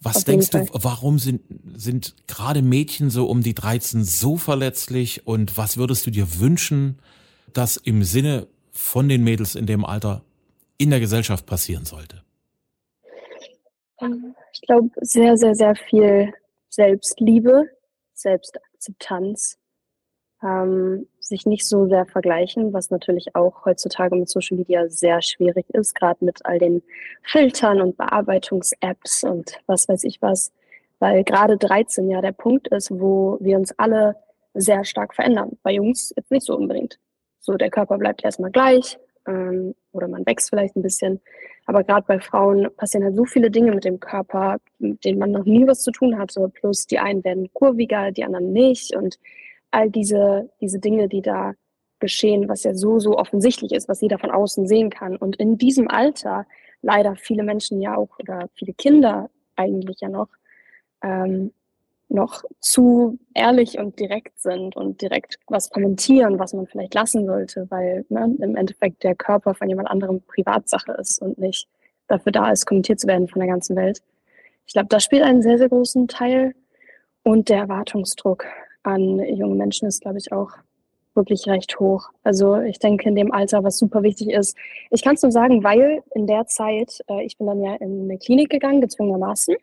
Was 0.00 0.18
Auf 0.18 0.24
denkst 0.24 0.50
du, 0.50 0.66
warum 0.72 1.18
sind, 1.18 1.42
sind 1.74 2.14
gerade 2.26 2.62
Mädchen 2.62 3.10
so 3.10 3.26
um 3.26 3.42
die 3.42 3.54
13 3.54 4.04
so 4.04 4.36
verletzlich 4.36 5.26
und 5.26 5.56
was 5.56 5.78
würdest 5.78 6.06
du 6.06 6.10
dir 6.10 6.38
wünschen, 6.40 6.98
dass 7.52 7.76
im 7.76 8.04
Sinne 8.04 8.46
von 8.70 9.08
den 9.08 9.24
Mädels 9.24 9.54
in 9.54 9.66
dem 9.66 9.84
Alter 9.84 10.22
in 10.76 10.90
der 10.90 11.00
Gesellschaft 11.00 11.46
passieren 11.46 11.84
sollte? 11.84 12.22
Ich 14.52 14.60
glaube, 14.62 14.90
sehr, 15.00 15.36
sehr, 15.36 15.54
sehr 15.54 15.74
viel 15.74 16.34
Selbstliebe, 16.68 17.64
Selbstakzeptanz, 18.12 19.58
ähm, 20.44 21.06
sich 21.20 21.46
nicht 21.46 21.66
so 21.66 21.86
sehr 21.88 22.04
vergleichen, 22.06 22.72
was 22.72 22.90
natürlich 22.90 23.34
auch 23.34 23.64
heutzutage 23.64 24.14
mit 24.14 24.28
Social 24.28 24.58
Media 24.58 24.88
sehr 24.88 25.22
schwierig 25.22 25.66
ist, 25.70 25.94
gerade 25.94 26.22
mit 26.24 26.44
all 26.44 26.58
den 26.58 26.82
Filtern 27.22 27.80
und 27.80 27.96
Bearbeitungs-Apps 27.96 29.24
und 29.24 29.58
was 29.66 29.88
weiß 29.88 30.04
ich 30.04 30.20
was, 30.20 30.52
weil 30.98 31.24
gerade 31.24 31.56
13 31.56 32.10
ja 32.10 32.20
der 32.20 32.32
Punkt 32.32 32.68
ist, 32.68 32.90
wo 32.90 33.38
wir 33.40 33.56
uns 33.56 33.76
alle 33.78 34.16
sehr 34.52 34.84
stark 34.84 35.14
verändern. 35.14 35.58
Bei 35.62 35.72
Jungs 35.72 36.12
jetzt 36.16 36.30
nicht 36.30 36.46
so 36.46 36.56
unbedingt. 36.56 36.98
So, 37.40 37.54
der 37.54 37.70
Körper 37.70 37.98
bleibt 37.98 38.24
erstmal 38.24 38.50
gleich 38.50 38.98
ähm, 39.26 39.74
oder 39.92 40.08
man 40.08 40.24
wächst 40.26 40.50
vielleicht 40.50 40.76
ein 40.76 40.82
bisschen. 40.82 41.20
Aber 41.66 41.82
gerade 41.82 42.06
bei 42.06 42.20
Frauen 42.20 42.68
passieren 42.76 43.04
halt 43.04 43.16
so 43.16 43.24
viele 43.24 43.50
Dinge 43.50 43.72
mit 43.72 43.84
dem 43.84 43.98
Körper, 43.98 44.58
mit 44.78 45.04
denen 45.04 45.18
man 45.18 45.30
noch 45.30 45.44
nie 45.44 45.66
was 45.66 45.82
zu 45.82 45.90
tun 45.90 46.18
hatte. 46.18 46.50
Plus 46.54 46.86
die 46.86 46.98
einen 46.98 47.24
werden 47.24 47.50
kurviger, 47.54 48.12
die 48.12 48.24
anderen 48.24 48.52
nicht. 48.52 48.94
Und 48.94 49.18
all 49.74 49.90
diese, 49.90 50.50
diese 50.60 50.78
Dinge, 50.78 51.08
die 51.08 51.22
da 51.22 51.54
geschehen, 51.98 52.48
was 52.48 52.64
ja 52.64 52.74
so, 52.74 52.98
so 52.98 53.16
offensichtlich 53.18 53.72
ist, 53.72 53.88
was 53.88 54.00
jeder 54.00 54.18
von 54.18 54.30
außen 54.30 54.66
sehen 54.66 54.90
kann. 54.90 55.16
Und 55.16 55.36
in 55.36 55.58
diesem 55.58 55.88
Alter 55.88 56.46
leider 56.82 57.16
viele 57.16 57.42
Menschen 57.42 57.80
ja 57.80 57.96
auch 57.96 58.18
oder 58.18 58.48
viele 58.54 58.74
Kinder 58.74 59.30
eigentlich 59.56 60.00
ja 60.00 60.08
noch, 60.08 60.28
ähm, 61.02 61.52
noch 62.08 62.44
zu 62.60 63.18
ehrlich 63.32 63.78
und 63.78 63.98
direkt 63.98 64.38
sind 64.38 64.76
und 64.76 65.00
direkt 65.00 65.38
was 65.48 65.70
kommentieren, 65.70 66.38
was 66.38 66.52
man 66.52 66.66
vielleicht 66.66 66.94
lassen 66.94 67.26
sollte, 67.26 67.66
weil 67.70 68.04
ne, 68.10 68.36
im 68.40 68.56
Endeffekt 68.56 69.02
der 69.02 69.14
Körper 69.14 69.54
von 69.54 69.68
jemand 69.68 69.88
anderem 69.88 70.20
Privatsache 70.20 70.92
ist 70.92 71.20
und 71.22 71.38
nicht 71.38 71.68
dafür 72.06 72.32
da 72.32 72.50
ist, 72.52 72.66
kommentiert 72.66 73.00
zu 73.00 73.06
werden 73.06 73.28
von 73.28 73.40
der 73.40 73.48
ganzen 73.48 73.76
Welt. 73.76 74.02
Ich 74.66 74.74
glaube, 74.74 74.88
das 74.88 75.02
spielt 75.02 75.22
einen 75.22 75.42
sehr, 75.42 75.58
sehr 75.58 75.70
großen 75.70 76.06
Teil 76.06 76.54
und 77.22 77.48
der 77.48 77.60
Erwartungsdruck 77.60 78.44
an 78.84 79.18
junge 79.18 79.56
Menschen 79.56 79.88
ist, 79.88 80.02
glaube 80.02 80.18
ich, 80.18 80.32
auch 80.32 80.50
wirklich 81.14 81.46
recht 81.46 81.78
hoch. 81.78 82.10
Also 82.22 82.60
ich 82.60 82.78
denke 82.78 83.08
in 83.08 83.14
dem 83.14 83.32
Alter, 83.32 83.62
was 83.64 83.78
super 83.78 84.02
wichtig 84.02 84.30
ist. 84.30 84.56
Ich 84.90 85.02
kann 85.02 85.14
es 85.14 85.22
nur 85.22 85.32
sagen, 85.32 85.62
weil 85.62 86.02
in 86.14 86.26
der 86.26 86.46
Zeit, 86.46 87.00
äh, 87.08 87.24
ich 87.24 87.38
bin 87.38 87.46
dann 87.46 87.62
ja 87.62 87.74
in 87.76 88.02
eine 88.02 88.18
Klinik 88.18 88.50
gegangen, 88.50 88.80
gezwungenermaßen, 88.80 89.56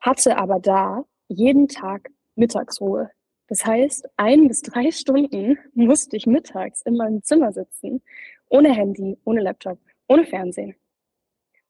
hatte 0.00 0.38
aber 0.38 0.60
da 0.60 1.04
jeden 1.28 1.68
Tag 1.68 2.10
Mittagsruhe. 2.36 3.10
Das 3.48 3.64
heißt, 3.64 4.08
ein 4.16 4.48
bis 4.48 4.62
drei 4.62 4.90
Stunden 4.92 5.58
musste 5.74 6.16
ich 6.16 6.26
mittags 6.26 6.82
in 6.82 6.96
meinem 6.96 7.22
Zimmer 7.22 7.52
sitzen, 7.52 8.02
ohne 8.48 8.72
Handy, 8.72 9.18
ohne 9.24 9.40
Laptop, 9.40 9.78
ohne 10.08 10.24
Fernsehen. 10.24 10.74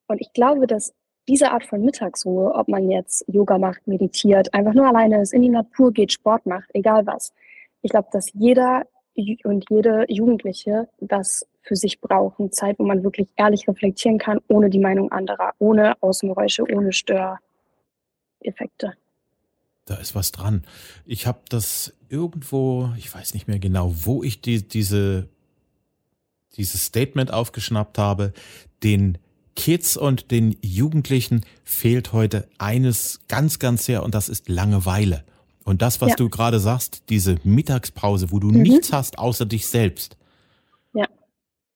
Und 0.06 0.20
ich 0.20 0.32
glaube, 0.32 0.66
dass 0.66 0.94
diese 1.28 1.52
Art 1.52 1.64
von 1.64 1.84
Mittagsruhe, 1.84 2.54
ob 2.54 2.68
man 2.68 2.90
jetzt 2.90 3.24
Yoga 3.28 3.58
macht, 3.58 3.86
meditiert, 3.86 4.52
einfach 4.54 4.74
nur 4.74 4.86
alleine 4.86 5.20
ist, 5.20 5.34
in 5.34 5.42
die 5.42 5.50
Natur 5.50 5.92
geht, 5.92 6.12
Sport 6.12 6.46
macht, 6.46 6.70
egal 6.72 7.06
was. 7.06 7.32
Ich 7.82 7.90
glaube, 7.90 8.08
dass 8.10 8.32
jeder 8.32 8.86
und 9.44 9.64
jede 9.68 10.06
Jugendliche 10.08 10.88
das 11.00 11.46
für 11.62 11.76
sich 11.76 12.00
braucht. 12.00 12.40
Eine 12.40 12.50
Zeit, 12.50 12.78
wo 12.78 12.84
man 12.84 13.02
wirklich 13.02 13.28
ehrlich 13.36 13.68
reflektieren 13.68 14.18
kann, 14.18 14.40
ohne 14.48 14.70
die 14.70 14.78
Meinung 14.78 15.12
anderer, 15.12 15.52
ohne 15.58 16.00
Außengeräusche, 16.02 16.64
ohne 16.72 16.92
Störeffekte. 16.92 18.94
Da 19.84 19.96
ist 19.96 20.14
was 20.14 20.32
dran. 20.32 20.64
Ich 21.04 21.26
habe 21.26 21.40
das 21.48 21.94
irgendwo, 22.08 22.90
ich 22.96 23.12
weiß 23.12 23.34
nicht 23.34 23.48
mehr 23.48 23.58
genau, 23.58 23.92
wo 23.94 24.22
ich 24.22 24.40
die, 24.40 24.66
diese, 24.66 25.28
dieses 26.56 26.84
Statement 26.84 27.32
aufgeschnappt 27.32 27.98
habe, 27.98 28.32
den 28.82 29.18
Kids 29.58 29.96
und 29.96 30.30
den 30.30 30.56
Jugendlichen 30.62 31.44
fehlt 31.64 32.12
heute 32.12 32.48
eines 32.58 33.20
ganz, 33.26 33.58
ganz 33.58 33.84
sehr 33.84 34.04
und 34.04 34.14
das 34.14 34.28
ist 34.28 34.48
Langeweile. 34.48 35.24
Und 35.64 35.82
das, 35.82 36.00
was 36.00 36.10
ja. 36.10 36.16
du 36.16 36.30
gerade 36.30 36.60
sagst, 36.60 37.02
diese 37.08 37.38
Mittagspause, 37.42 38.30
wo 38.30 38.38
du 38.38 38.50
mhm. 38.50 38.62
nichts 38.62 38.92
hast 38.92 39.18
außer 39.18 39.46
dich 39.46 39.66
selbst. 39.66 40.16
Ja. 40.94 41.06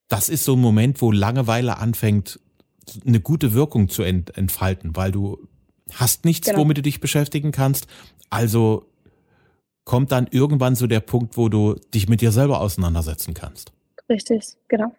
Das 0.08 0.28
ist 0.28 0.44
so 0.44 0.54
ein 0.54 0.60
Moment, 0.60 1.02
wo 1.02 1.10
Langeweile 1.10 1.78
anfängt, 1.78 2.38
eine 3.04 3.18
gute 3.18 3.52
Wirkung 3.52 3.88
zu 3.88 4.04
ent 4.04 4.36
entfalten, 4.36 4.94
weil 4.94 5.10
du 5.10 5.48
hast 5.92 6.24
nichts, 6.24 6.46
genau. 6.46 6.60
womit 6.60 6.78
du 6.78 6.82
dich 6.82 7.00
beschäftigen 7.00 7.50
kannst. 7.50 7.88
Also 8.30 8.86
kommt 9.84 10.12
dann 10.12 10.28
irgendwann 10.30 10.76
so 10.76 10.86
der 10.86 11.00
Punkt, 11.00 11.36
wo 11.36 11.48
du 11.48 11.74
dich 11.92 12.08
mit 12.08 12.20
dir 12.20 12.30
selber 12.30 12.60
auseinandersetzen 12.60 13.34
kannst. 13.34 13.72
Richtig, 14.08 14.56
genau. 14.68 14.94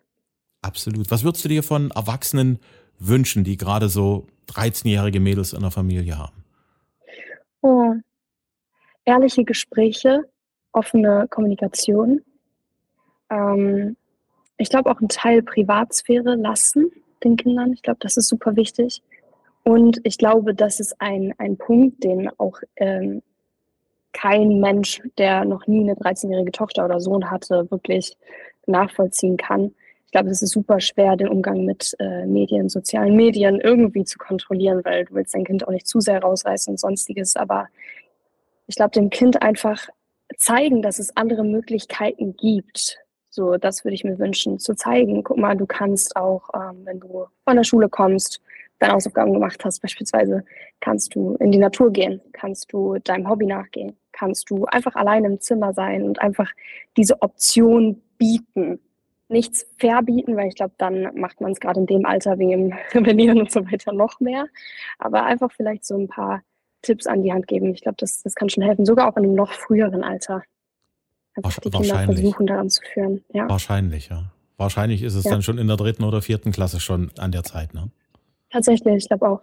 Absolut. 0.64 1.12
Was 1.12 1.24
würdest 1.24 1.46
du 1.46 1.50
dir 1.50 1.62
von 1.62 1.92
Erwachsenen 1.92 2.60
wünschen, 3.00 3.44
die 3.44 3.58
gerade 3.58 3.90
so 3.90 4.26
13-jährige 4.50 5.20
Mädels 5.20 5.54
in 5.54 5.62
der 5.62 5.72
Familie 5.72 6.18
haben? 6.18 6.44
Oh. 7.62 7.94
Ehrliche 9.06 9.44
Gespräche, 9.44 10.24
offene 10.72 11.28
Kommunikation. 11.30 12.22
Ähm, 13.30 13.96
ich 14.58 14.70
glaube 14.70 14.90
auch 14.90 15.00
einen 15.00 15.10
Teil 15.10 15.44
Privatsphäre 15.44 16.36
lassen 16.36 16.92
den 17.24 17.38
Kindern. 17.38 17.74
Ich 17.74 17.82
glaube, 17.82 18.00
das 18.02 18.18
ist 18.18 18.28
super 18.28 18.56
wichtig. 18.56 19.02
Und 19.64 20.00
ich 20.04 20.18
glaube, 20.18 20.54
das 20.54 20.80
ist 20.80 21.00
ein, 21.00 21.34
ein 21.38 21.58
Punkt, 21.58 22.04
den 22.04 22.30
auch 22.38 22.60
ähm, 22.76 23.22
kein 24.12 24.60
Mensch, 24.60 25.02
der 25.18 25.46
noch 25.46 25.68
nie 25.68 25.82
eine 25.82 25.96
13-jährige 25.96 26.52
Tochter 26.52 26.86
oder 26.86 27.00
Sohn 27.00 27.32
hatte, 27.32 27.70
wirklich 27.72 28.16
nachvollziehen 28.68 29.38
kann. 29.38 29.74
Ich 30.14 30.16
glaube, 30.16 30.30
es 30.30 30.44
ist 30.44 30.52
super 30.52 30.80
schwer, 30.80 31.16
den 31.16 31.28
Umgang 31.28 31.66
mit 31.66 31.96
äh, 31.98 32.28
Medien, 32.28 32.70
sozialen 32.70 33.16
Medien 33.16 33.60
irgendwie 33.60 34.04
zu 34.04 34.20
kontrollieren, 34.20 34.86
weil 34.86 35.06
du 35.06 35.16
willst 35.16 35.34
dein 35.34 35.44
Kind 35.44 35.68
auch 35.68 35.72
nicht 35.72 35.88
zu 35.88 36.02
sehr 36.02 36.22
rausreißen 36.22 36.72
und 36.72 36.78
sonstiges. 36.78 37.36
Aber 37.36 37.68
ich 38.68 38.76
glaube, 38.76 38.92
dem 38.92 39.10
Kind 39.10 39.42
einfach 39.42 39.88
zeigen, 40.38 40.84
dass 40.84 41.00
es 41.00 41.18
andere 41.18 41.44
Möglichkeiten 41.44 42.38
gibt. 42.38 43.00
So, 43.32 43.58
das 43.58 43.84
würde 43.84 43.96
ich 43.96 44.04
mir 44.04 44.20
wünschen, 44.20 44.60
zu 44.60 44.76
zeigen. 44.76 45.24
Guck 45.24 45.38
mal, 45.38 45.58
du 45.58 45.66
kannst 45.66 46.16
auch, 46.16 46.48
ähm, 46.54 46.82
wenn 46.84 47.00
du 47.00 47.26
von 47.44 47.56
der 47.56 47.64
Schule 47.64 47.90
kommst, 47.90 48.40
deine 48.78 48.94
Hausaufgaben 48.94 49.34
gemacht 49.34 49.66
hast, 49.66 49.82
beispielsweise, 49.82 50.46
kannst 50.80 51.16
du 51.16 51.38
in 51.40 51.52
die 51.52 51.58
Natur 51.58 51.92
gehen, 51.92 52.22
kannst 52.34 52.72
du 52.72 53.00
deinem 53.04 53.28
Hobby 53.28 53.48
nachgehen, 53.48 53.98
kannst 54.12 54.52
du 54.52 54.66
einfach 54.66 54.94
allein 54.94 55.26
im 55.26 55.40
Zimmer 55.40 55.74
sein 55.74 56.04
und 56.04 56.22
einfach 56.22 56.52
diese 56.98 57.20
Option 57.24 58.00
bieten. 58.20 58.80
Nichts 59.30 59.66
verbieten, 59.78 60.36
weil 60.36 60.48
ich 60.48 60.56
glaube, 60.56 60.74
dann 60.78 61.16
macht 61.16 61.42
man 61.42 61.52
es 61.52 61.60
gerade 61.60 61.80
in 61.80 61.86
dem 61.86 62.06
Alter 62.06 62.38
wegen 62.40 62.74
Rebellieren 62.94 63.40
und 63.40 63.52
so 63.52 63.66
weiter 63.66 63.94
noch 63.94 64.20
mehr. 64.20 64.48
Aber 65.00 65.24
einfach 65.24 65.52
vielleicht 65.52 65.86
so 65.86 65.98
ein 65.98 66.08
paar 66.08 66.44
Tipps 66.82 67.08
an 67.08 67.24
die 67.24 67.32
Hand 67.32 67.48
geben. 67.48 67.74
Ich 67.74 67.82
glaube, 67.82 67.96
das, 68.00 68.22
das 68.22 68.36
kann 68.36 68.50
schon 68.50 68.64
helfen, 68.64 68.86
sogar 68.86 69.12
auch 69.12 69.18
in 69.18 69.24
einem 69.24 69.36
noch 69.36 69.54
früheren 69.54 70.04
Alter. 70.04 70.44
Einfach 71.36 71.60
die 71.62 71.72
Kinder 71.72 72.04
versuchen 72.04 72.46
daran 72.46 72.70
zu 72.70 72.82
führen. 72.94 73.24
Ja. 73.34 73.50
Wahrscheinlich, 73.50 74.10
ja. 74.10 74.32
Wahrscheinlich 74.58 75.02
ist 75.02 75.16
es 75.16 75.24
ja. 75.24 75.32
dann 75.32 75.42
schon 75.42 75.58
in 75.58 75.68
der 75.68 75.78
dritten 75.78 76.04
oder 76.04 76.22
vierten 76.22 76.52
Klasse 76.52 76.80
schon 76.80 77.10
an 77.18 77.32
der 77.32 77.44
Zeit, 77.44 77.74
ne? 77.74 77.90
Tatsächlich, 78.52 78.96
ich 78.96 79.08
glaube 79.08 79.28
auch. 79.28 79.42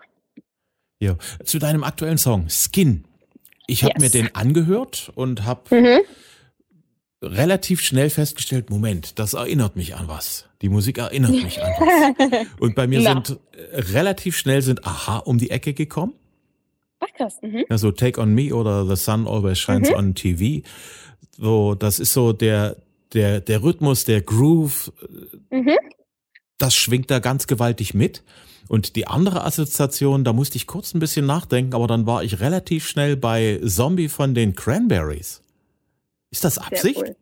Ja. 1.00 1.16
Zu 1.42 1.58
deinem 1.58 1.82
aktuellen 1.82 2.18
Song, 2.18 2.48
Skin. 2.48 3.04
Ich 3.66 3.82
habe 3.82 3.94
yes. 3.98 4.02
mir 4.02 4.10
den 4.10 4.34
angehört 4.34 5.10
und 5.16 5.44
habe 5.44 5.74
mhm. 5.74 6.00
Relativ 7.22 7.80
schnell 7.80 8.10
festgestellt, 8.10 8.70
Moment, 8.70 9.18
das 9.18 9.34
erinnert 9.34 9.76
mich 9.76 9.94
an 9.94 10.08
was. 10.08 10.46
Die 10.62 10.68
Musik 10.68 10.98
erinnert 10.98 11.32
mich 11.32 11.62
an 11.62 11.72
was. 11.78 12.46
Und 12.60 12.74
bei 12.74 12.86
mir 12.86 13.02
sind 13.02 13.38
äh, 13.52 13.80
relativ 13.92 14.36
schnell 14.36 14.62
sind 14.62 14.84
Aha 14.86 15.18
um 15.18 15.38
die 15.38 15.50
Ecke 15.50 15.74
gekommen. 15.74 16.14
Ach 17.00 17.12
krass. 17.16 17.38
Mhm. 17.42 17.64
Also 17.68 17.92
Take 17.92 18.20
on 18.20 18.34
Me 18.34 18.54
oder 18.54 18.86
The 18.86 18.96
Sun 18.96 19.26
Always 19.26 19.58
Shines 19.58 19.90
mhm. 19.90 19.96
on 19.96 20.14
TV. 20.14 20.66
So, 21.36 21.74
das 21.74 21.98
ist 21.98 22.12
so 22.12 22.32
der, 22.32 22.76
der, 23.12 23.40
der 23.40 23.62
Rhythmus, 23.62 24.04
der 24.04 24.20
Groove. 24.22 24.92
Mhm. 25.50 25.76
Das 26.58 26.74
schwingt 26.74 27.10
da 27.10 27.18
ganz 27.18 27.46
gewaltig 27.46 27.94
mit. 27.94 28.22
Und 28.68 28.94
die 28.94 29.06
andere 29.06 29.44
Assoziation, 29.44 30.22
da 30.22 30.32
musste 30.32 30.56
ich 30.56 30.66
kurz 30.66 30.94
ein 30.94 31.00
bisschen 31.00 31.26
nachdenken, 31.26 31.74
aber 31.74 31.86
dann 31.86 32.06
war 32.06 32.22
ich 32.22 32.40
relativ 32.40 32.86
schnell 32.86 33.16
bei 33.16 33.60
Zombie 33.64 34.08
von 34.08 34.34
den 34.34 34.54
Cranberries. 34.54 35.42
Ist 36.30 36.44
das 36.44 36.58
Absicht? 36.58 36.98
Cool. 36.98 37.16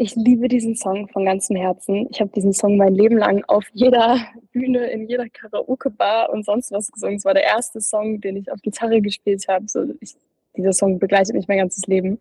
Ich 0.00 0.14
liebe 0.14 0.46
diesen 0.46 0.76
Song 0.76 1.08
von 1.08 1.24
ganzem 1.24 1.56
Herzen. 1.56 2.06
Ich 2.10 2.20
habe 2.20 2.30
diesen 2.30 2.52
Song 2.52 2.76
mein 2.76 2.94
Leben 2.94 3.18
lang 3.18 3.42
auf 3.48 3.64
jeder 3.72 4.18
Bühne, 4.52 4.86
in 4.90 5.08
jeder 5.08 5.28
Karaoke-Bar 5.28 6.30
und 6.30 6.44
sonst 6.44 6.70
was 6.70 6.92
gesungen. 6.92 7.16
Es 7.16 7.24
war 7.24 7.34
der 7.34 7.42
erste 7.42 7.80
Song, 7.80 8.20
den 8.20 8.36
ich 8.36 8.50
auf 8.52 8.62
Gitarre 8.62 9.02
gespielt 9.02 9.46
habe. 9.48 9.66
So, 9.66 9.84
ich, 10.00 10.14
dieser 10.56 10.72
Song 10.72 11.00
begleitet 11.00 11.34
mich 11.34 11.48
mein 11.48 11.58
ganzes 11.58 11.84
Leben. 11.86 12.20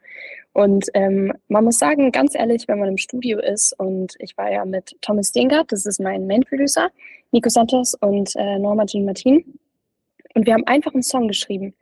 Und 0.53 0.87
ähm, 0.95 1.33
man 1.49 1.65
muss 1.65 1.77
sagen, 1.77 2.11
ganz 2.11 2.33
ehrlich, 2.33 2.67
wenn 2.67 2.79
man 2.79 2.89
im 2.89 2.97
Studio 2.97 3.39
ist 3.39 3.79
und 3.79 4.15
ich 4.17 4.35
war 4.37 4.51
ja 4.51 4.65
mit 4.65 4.95
Thomas 5.01 5.31
Dingert, 5.31 5.71
das 5.71 5.85
ist 5.85 5.99
mein 5.99 6.25
Main-Producer, 6.25 6.89
Nico 7.31 7.49
Santos 7.49 7.93
und 7.93 8.35
äh, 8.35 8.57
Norma 8.57 8.87
Jean 8.87 9.05
Martin. 9.05 9.59
Und 10.33 10.47
wir 10.47 10.53
haben 10.53 10.65
einfach 10.65 10.95
einen 10.95 11.03
Song 11.03 11.27
geschrieben. 11.27 11.75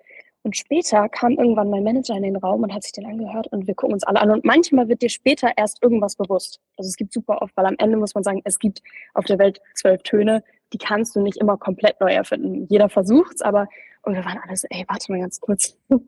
Und 0.45 0.55
später 0.55 1.09
kam 1.09 1.31
irgendwann 1.31 1.71
mein 1.71 1.83
Manager 1.83 2.15
in 2.15 2.21
den 2.21 2.35
Raum 2.35 2.61
und 2.61 2.71
hat 2.71 2.83
sich 2.83 2.91
den 2.91 3.07
angehört 3.07 3.47
und 3.47 3.65
wir 3.65 3.73
gucken 3.73 3.95
uns 3.95 4.03
alle 4.03 4.21
an. 4.21 4.29
Und 4.29 4.45
manchmal 4.45 4.87
wird 4.87 5.01
dir 5.01 5.09
später 5.09 5.49
erst 5.57 5.81
irgendwas 5.81 6.15
bewusst. 6.15 6.59
Also 6.77 6.87
es 6.87 6.97
gibt 6.97 7.13
super 7.13 7.41
oft, 7.41 7.57
weil 7.57 7.65
am 7.65 7.73
Ende 7.79 7.97
muss 7.97 8.13
man 8.13 8.23
sagen, 8.23 8.41
es 8.43 8.59
gibt 8.59 8.83
auf 9.15 9.25
der 9.25 9.39
Welt 9.39 9.59
zwölf 9.73 10.03
Töne, 10.03 10.43
die 10.71 10.77
kannst 10.77 11.15
du 11.15 11.21
nicht 11.21 11.37
immer 11.37 11.57
komplett 11.57 11.99
neu 11.99 12.13
erfinden. 12.13 12.67
Jeder 12.69 12.89
versucht's, 12.89 13.41
aber 13.41 13.67
und 14.03 14.13
wir 14.13 14.23
waren 14.23 14.37
alle 14.45 14.55
so, 14.55 14.67
ey, 14.69 14.85
warte 14.87 15.11
mal 15.11 15.19
ganz 15.19 15.41
kurz. 15.41 15.75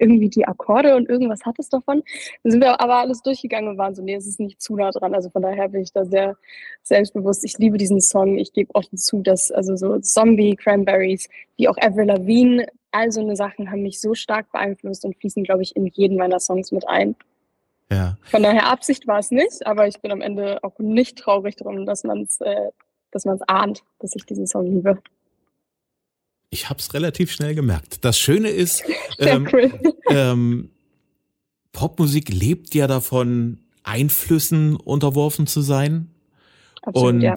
Irgendwie 0.00 0.28
die 0.28 0.46
Akkorde 0.46 0.96
und 0.96 1.08
irgendwas 1.08 1.44
hat 1.44 1.58
es 1.58 1.68
davon. 1.68 2.02
Dann 2.42 2.50
sind 2.50 2.60
wir 2.60 2.80
aber 2.80 2.96
alles 2.96 3.22
durchgegangen 3.22 3.70
und 3.70 3.78
waren 3.78 3.94
so, 3.94 4.02
nee, 4.02 4.14
es 4.14 4.26
ist 4.26 4.40
nicht 4.40 4.60
zu 4.60 4.74
nah 4.74 4.90
dran. 4.90 5.14
Also 5.14 5.30
von 5.30 5.42
daher 5.42 5.68
bin 5.68 5.82
ich 5.82 5.92
da 5.92 6.04
sehr 6.04 6.36
selbstbewusst. 6.82 7.44
Ich 7.44 7.58
liebe 7.58 7.76
diesen 7.76 8.00
Song. 8.00 8.38
Ich 8.38 8.52
gebe 8.54 8.74
offen 8.74 8.96
zu, 8.96 9.20
dass 9.20 9.52
also 9.52 9.76
so 9.76 9.98
Zombie, 10.00 10.56
Cranberries, 10.56 11.28
wie 11.58 11.68
auch 11.68 11.76
Avril 11.76 12.06
Lavigne, 12.06 12.66
all 12.90 13.12
so 13.12 13.20
eine 13.20 13.36
Sachen 13.36 13.70
haben 13.70 13.82
mich 13.82 14.00
so 14.00 14.14
stark 14.14 14.50
beeinflusst 14.52 15.04
und 15.04 15.16
fließen, 15.16 15.44
glaube 15.44 15.62
ich, 15.62 15.76
in 15.76 15.86
jeden 15.86 16.16
meiner 16.16 16.40
Songs 16.40 16.72
mit 16.72 16.88
ein. 16.88 17.16
Ja. 17.90 18.18
Von 18.24 18.42
daher 18.42 18.66
Absicht 18.66 19.06
war 19.06 19.18
es 19.18 19.30
nicht, 19.30 19.66
aber 19.66 19.88
ich 19.88 20.00
bin 20.00 20.10
am 20.10 20.20
Ende 20.20 20.62
auch 20.62 20.78
nicht 20.78 21.18
traurig 21.18 21.56
darum, 21.56 21.86
dass 21.86 22.04
man 22.04 22.22
es 22.22 22.40
äh, 22.40 22.70
dass 23.10 23.24
man 23.24 23.36
es 23.36 23.42
ahnt, 23.42 23.82
dass 23.98 24.14
ich 24.14 24.24
diesen 24.24 24.46
Song 24.46 24.66
liebe. 24.66 24.98
Ich 26.50 26.70
habe 26.70 26.78
es 26.78 26.94
relativ 26.94 27.30
schnell 27.30 27.54
gemerkt. 27.54 28.04
Das 28.04 28.18
Schöne 28.18 28.48
ist, 28.48 28.84
ähm, 29.18 29.48
ähm, 30.10 30.70
Popmusik 31.72 32.30
lebt 32.30 32.74
ja 32.74 32.86
davon, 32.86 33.60
Einflüssen 33.82 34.76
unterworfen 34.76 35.46
zu 35.46 35.60
sein. 35.60 36.10
Absolut, 36.82 37.14
und 37.14 37.20
ja. 37.22 37.34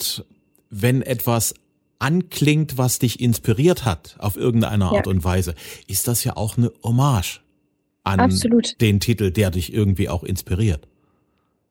wenn 0.69 1.01
etwas 1.01 1.53
anklingt, 2.01 2.77
was 2.77 2.99
dich 2.99 3.19
inspiriert 3.19 3.85
hat, 3.85 4.15
auf 4.19 4.35
irgendeine 4.35 4.85
Art 4.85 5.05
ja. 5.05 5.11
und 5.11 5.23
Weise, 5.23 5.55
ist 5.87 6.07
das 6.07 6.23
ja 6.23 6.35
auch 6.35 6.57
eine 6.57 6.71
Hommage 6.83 7.41
an 8.03 8.19
Absolut. 8.19 8.79
den 8.81 8.99
Titel, 8.99 9.31
der 9.31 9.51
dich 9.51 9.73
irgendwie 9.73 10.09
auch 10.09 10.23
inspiriert. 10.23 10.87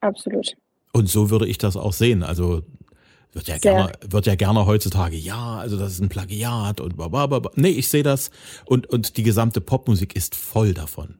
Absolut. 0.01 0.57
Und 0.93 1.09
so 1.09 1.31
würde 1.31 1.47
ich 1.47 1.59
das 1.59 1.77
auch 1.77 1.93
sehen. 1.93 2.23
Also 2.23 2.63
wird 3.33 3.49
ja, 3.49 3.59
gerne, 3.59 3.93
wird 4.09 4.27
ja 4.27 4.35
gerne 4.35 4.67
heutzutage, 4.67 5.17
ja, 5.17 5.59
also 5.59 5.77
das 5.77 5.93
ist 5.93 6.01
ein 6.01 6.09
Plagiat 6.09 6.81
und 6.81 6.97
blablabla. 6.97 7.53
Nee, 7.55 7.69
ich 7.69 7.89
sehe 7.89 8.03
das 8.03 8.31
und, 8.65 8.89
und 8.89 9.17
die 9.17 9.23
gesamte 9.23 9.61
Popmusik 9.61 10.17
ist 10.17 10.35
voll 10.35 10.75
davon. 10.75 11.17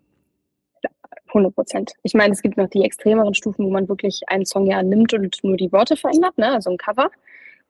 100 1.29 1.55
Prozent. 1.55 1.93
Ich 2.03 2.15
meine, 2.15 2.33
es 2.33 2.43
gibt 2.43 2.57
noch 2.57 2.69
die 2.69 2.83
extremeren 2.83 3.35
Stufen, 3.35 3.65
wo 3.65 3.71
man 3.71 3.89
wirklich 3.89 4.23
einen 4.27 4.45
Song 4.45 4.67
ja 4.67 4.83
nimmt 4.83 5.15
und 5.15 5.39
nur 5.45 5.57
die 5.57 5.71
Worte 5.71 5.97
verändert, 5.97 6.37
ne? 6.39 6.53
also 6.53 6.71
ein 6.71 6.77
Cover, 6.77 7.11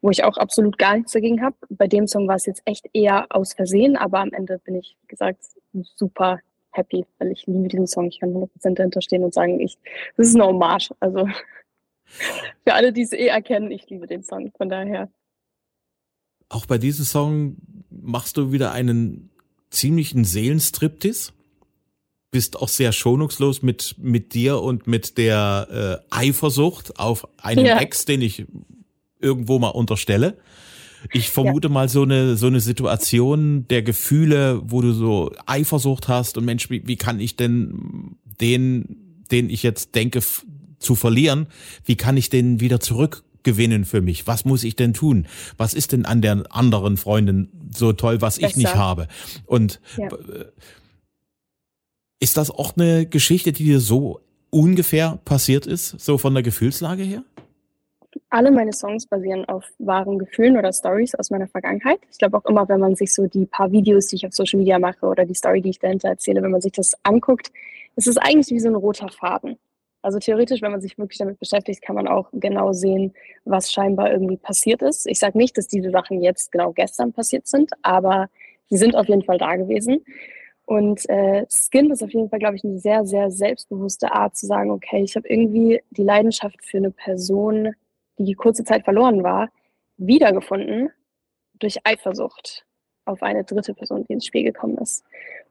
wo 0.02 0.10
ich 0.10 0.24
auch 0.24 0.36
absolut 0.36 0.78
gar 0.78 0.96
nichts 0.96 1.12
dagegen 1.12 1.42
habe. 1.42 1.56
Bei 1.68 1.86
dem 1.86 2.06
Song 2.06 2.26
war 2.28 2.36
es 2.36 2.46
jetzt 2.46 2.62
echt 2.64 2.88
eher 2.92 3.26
aus 3.30 3.52
Versehen, 3.52 3.96
aber 3.96 4.20
am 4.20 4.32
Ende 4.32 4.58
bin 4.58 4.76
ich, 4.76 4.96
wie 5.02 5.08
gesagt, 5.08 5.44
super 5.96 6.40
happy, 6.72 7.04
weil 7.18 7.32
ich 7.32 7.46
liebe 7.46 7.68
diesen 7.68 7.86
Song. 7.86 8.06
Ich 8.06 8.20
kann 8.20 8.30
100 8.30 8.52
Prozent 8.52 8.78
dahinter 8.78 9.02
stehen 9.02 9.24
und 9.24 9.34
sagen, 9.34 9.60
ich, 9.60 9.76
das 10.16 10.28
ist 10.28 10.34
eine 10.36 10.46
Hommage. 10.46 10.90
Also 11.00 11.26
Für 12.64 12.74
alle, 12.74 12.92
die 12.92 13.02
es 13.02 13.12
eh 13.12 13.26
erkennen, 13.26 13.70
ich 13.70 13.88
liebe 13.88 14.06
den 14.06 14.22
Song, 14.22 14.52
von 14.56 14.68
daher. 14.68 15.10
Auch 16.48 16.66
bei 16.66 16.78
diesem 16.78 17.04
Song 17.04 17.56
machst 17.90 18.36
du 18.36 18.52
wieder 18.52 18.72
einen 18.72 19.30
ziemlichen 19.70 20.24
Seelenstriptis. 20.24 21.32
Bist 22.32 22.56
auch 22.56 22.68
sehr 22.68 22.92
schonungslos 22.92 23.62
mit, 23.62 23.96
mit 23.98 24.34
dir 24.34 24.60
und 24.60 24.86
mit 24.86 25.18
der 25.18 26.02
äh, 26.10 26.14
Eifersucht 26.14 26.98
auf 26.98 27.28
einen 27.38 27.66
ja. 27.66 27.78
Ex, 27.78 28.04
den 28.04 28.22
ich 28.22 28.46
irgendwo 29.20 29.58
mal 29.58 29.68
unterstelle. 29.68 30.36
Ich 31.12 31.30
vermute 31.30 31.68
ja. 31.68 31.74
mal 31.74 31.88
so 31.88 32.02
eine, 32.02 32.36
so 32.36 32.46
eine 32.46 32.60
Situation 32.60 33.66
der 33.68 33.82
Gefühle, 33.82 34.60
wo 34.64 34.82
du 34.82 34.92
so 34.92 35.32
Eifersucht 35.46 36.08
hast 36.08 36.36
und 36.36 36.44
Mensch, 36.44 36.68
wie, 36.70 36.86
wie 36.86 36.96
kann 36.96 37.20
ich 37.20 37.36
denn 37.36 38.16
den, 38.40 39.24
den 39.30 39.48
ich 39.48 39.62
jetzt 39.62 39.94
denke, 39.94 40.20
zu 40.78 40.94
verlieren, 40.94 41.46
wie 41.84 41.96
kann 41.96 42.16
ich 42.16 42.30
den 42.30 42.60
wieder 42.60 42.80
zurückgewinnen 42.80 43.84
für 43.84 44.00
mich? 44.00 44.26
Was 44.26 44.44
muss 44.44 44.64
ich 44.64 44.76
denn 44.76 44.94
tun? 44.94 45.26
Was 45.56 45.74
ist 45.74 45.92
denn 45.92 46.04
an 46.04 46.22
der 46.22 46.44
anderen 46.50 46.96
Freundin 46.96 47.48
so 47.74 47.92
toll, 47.92 48.20
was 48.20 48.36
Besser. 48.36 48.48
ich 48.48 48.56
nicht 48.56 48.74
habe? 48.74 49.08
Und 49.46 49.80
ja. 49.96 50.08
Äh, 50.08 50.46
ist 52.22 52.36
das 52.36 52.50
auch 52.50 52.76
eine 52.76 53.06
Geschichte, 53.06 53.52
die 53.52 53.64
dir 53.64 53.80
so 53.80 54.20
ungefähr 54.50 55.18
passiert 55.24 55.66
ist, 55.66 55.98
so 56.00 56.18
von 56.18 56.34
der 56.34 56.42
Gefühlslage 56.42 57.02
her? 57.02 57.24
Alle 58.28 58.50
meine 58.50 58.72
Songs 58.72 59.06
basieren 59.06 59.44
auf 59.46 59.64
wahren 59.78 60.18
Gefühlen 60.18 60.56
oder 60.56 60.72
Stories 60.72 61.14
aus 61.14 61.30
meiner 61.30 61.48
Vergangenheit. 61.48 62.00
Ich 62.10 62.18
glaube 62.18 62.38
auch 62.38 62.44
immer, 62.44 62.68
wenn 62.68 62.80
man 62.80 62.94
sich 62.96 63.14
so 63.14 63.26
die 63.26 63.46
paar 63.46 63.70
Videos, 63.70 64.08
die 64.08 64.16
ich 64.16 64.26
auf 64.26 64.32
Social 64.32 64.58
Media 64.58 64.78
mache 64.78 65.06
oder 65.06 65.24
die 65.24 65.34
Story, 65.34 65.60
die 65.60 65.70
ich 65.70 65.78
dahinter 65.78 66.08
erzähle, 66.08 66.42
wenn 66.42 66.50
man 66.50 66.60
sich 66.60 66.72
das 66.72 66.94
anguckt, 67.02 67.52
ist 67.96 68.08
es 68.08 68.16
eigentlich 68.16 68.50
wie 68.50 68.60
so 68.60 68.68
ein 68.68 68.74
roter 68.74 69.08
Faden. 69.08 69.58
Also 70.02 70.18
theoretisch, 70.18 70.62
wenn 70.62 70.72
man 70.72 70.80
sich 70.80 70.96
wirklich 70.98 71.18
damit 71.18 71.38
beschäftigt, 71.38 71.82
kann 71.82 71.94
man 71.94 72.08
auch 72.08 72.28
genau 72.32 72.72
sehen, 72.72 73.12
was 73.44 73.70
scheinbar 73.70 74.10
irgendwie 74.10 74.38
passiert 74.38 74.82
ist. 74.82 75.06
Ich 75.06 75.18
sage 75.18 75.36
nicht, 75.36 75.58
dass 75.58 75.66
diese 75.66 75.90
Sachen 75.90 76.22
jetzt 76.22 76.52
genau 76.52 76.72
gestern 76.72 77.12
passiert 77.12 77.46
sind, 77.46 77.70
aber 77.82 78.30
sie 78.68 78.78
sind 78.78 78.96
auf 78.96 79.08
jeden 79.08 79.22
Fall 79.22 79.38
da 79.38 79.56
gewesen. 79.56 80.04
Und 80.64 81.06
äh, 81.08 81.44
Skin 81.50 81.90
ist 81.90 82.02
auf 82.02 82.12
jeden 82.12 82.30
Fall, 82.30 82.38
glaube 82.38 82.56
ich, 82.56 82.64
eine 82.64 82.78
sehr, 82.78 83.04
sehr 83.04 83.30
selbstbewusste 83.30 84.12
Art 84.12 84.36
zu 84.36 84.46
sagen, 84.46 84.70
okay, 84.70 85.02
ich 85.02 85.16
habe 85.16 85.28
irgendwie 85.28 85.82
die 85.90 86.04
Leidenschaft 86.04 86.64
für 86.64 86.78
eine 86.78 86.92
Person, 86.92 87.74
die 88.24 88.34
kurze 88.34 88.64
Zeit 88.64 88.84
verloren 88.84 89.22
war, 89.22 89.50
wiedergefunden 89.96 90.90
durch 91.54 91.78
Eifersucht 91.84 92.64
auf 93.04 93.22
eine 93.22 93.44
dritte 93.44 93.74
Person, 93.74 94.04
die 94.04 94.14
ins 94.14 94.26
Spiel 94.26 94.44
gekommen 94.44 94.78
ist. 94.78 95.04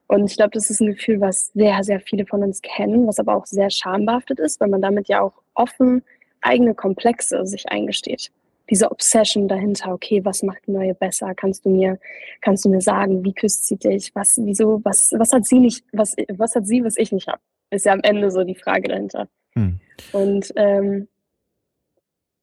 Und 0.07 0.25
ich 0.25 0.37
glaube, 0.37 0.51
das 0.53 0.69
ist 0.69 0.81
ein 0.81 0.87
Gefühl, 0.87 1.21
was 1.21 1.51
sehr, 1.53 1.83
sehr 1.83 1.99
viele 1.99 2.25
von 2.25 2.41
uns 2.43 2.61
kennen, 2.61 3.07
was 3.07 3.19
aber 3.19 3.35
auch 3.35 3.45
sehr 3.45 3.69
schambehaftet 3.69 4.39
ist, 4.39 4.59
weil 4.59 4.69
man 4.69 4.81
damit 4.81 5.07
ja 5.07 5.21
auch 5.21 5.33
offen 5.53 6.03
eigene 6.41 6.73
Komplexe 6.73 7.45
sich 7.45 7.69
eingesteht. 7.69 8.31
Diese 8.69 8.91
Obsession 8.91 9.47
dahinter, 9.47 9.93
okay, 9.93 10.23
was 10.23 10.41
macht 10.41 10.65
die 10.67 10.71
neue 10.71 10.95
besser? 10.95 11.33
Kannst 11.35 11.65
du 11.65 11.69
mir, 11.69 11.99
kannst 12.41 12.65
du 12.65 12.69
mir 12.69 12.81
sagen, 12.81 13.23
wie 13.23 13.33
küsst 13.33 13.65
sie 13.65 13.77
dich? 13.77 14.11
Was, 14.15 14.39
wieso, 14.41 14.81
was, 14.83 15.11
was 15.15 15.31
hat 15.33 15.45
sie 15.45 15.59
nicht, 15.59 15.85
was, 15.91 16.15
was 16.29 16.55
hat 16.55 16.65
sie, 16.65 16.83
was 16.83 16.97
ich 16.97 17.11
nicht 17.11 17.27
habe? 17.27 17.41
Ist 17.71 17.85
ja 17.85 17.93
am 17.93 18.01
Ende 18.01 18.31
so 18.31 18.43
die 18.43 18.55
Frage 18.55 18.89
dahinter. 18.89 19.27
Hm. 19.53 19.79
Und 20.13 20.53
ähm, 20.55 21.07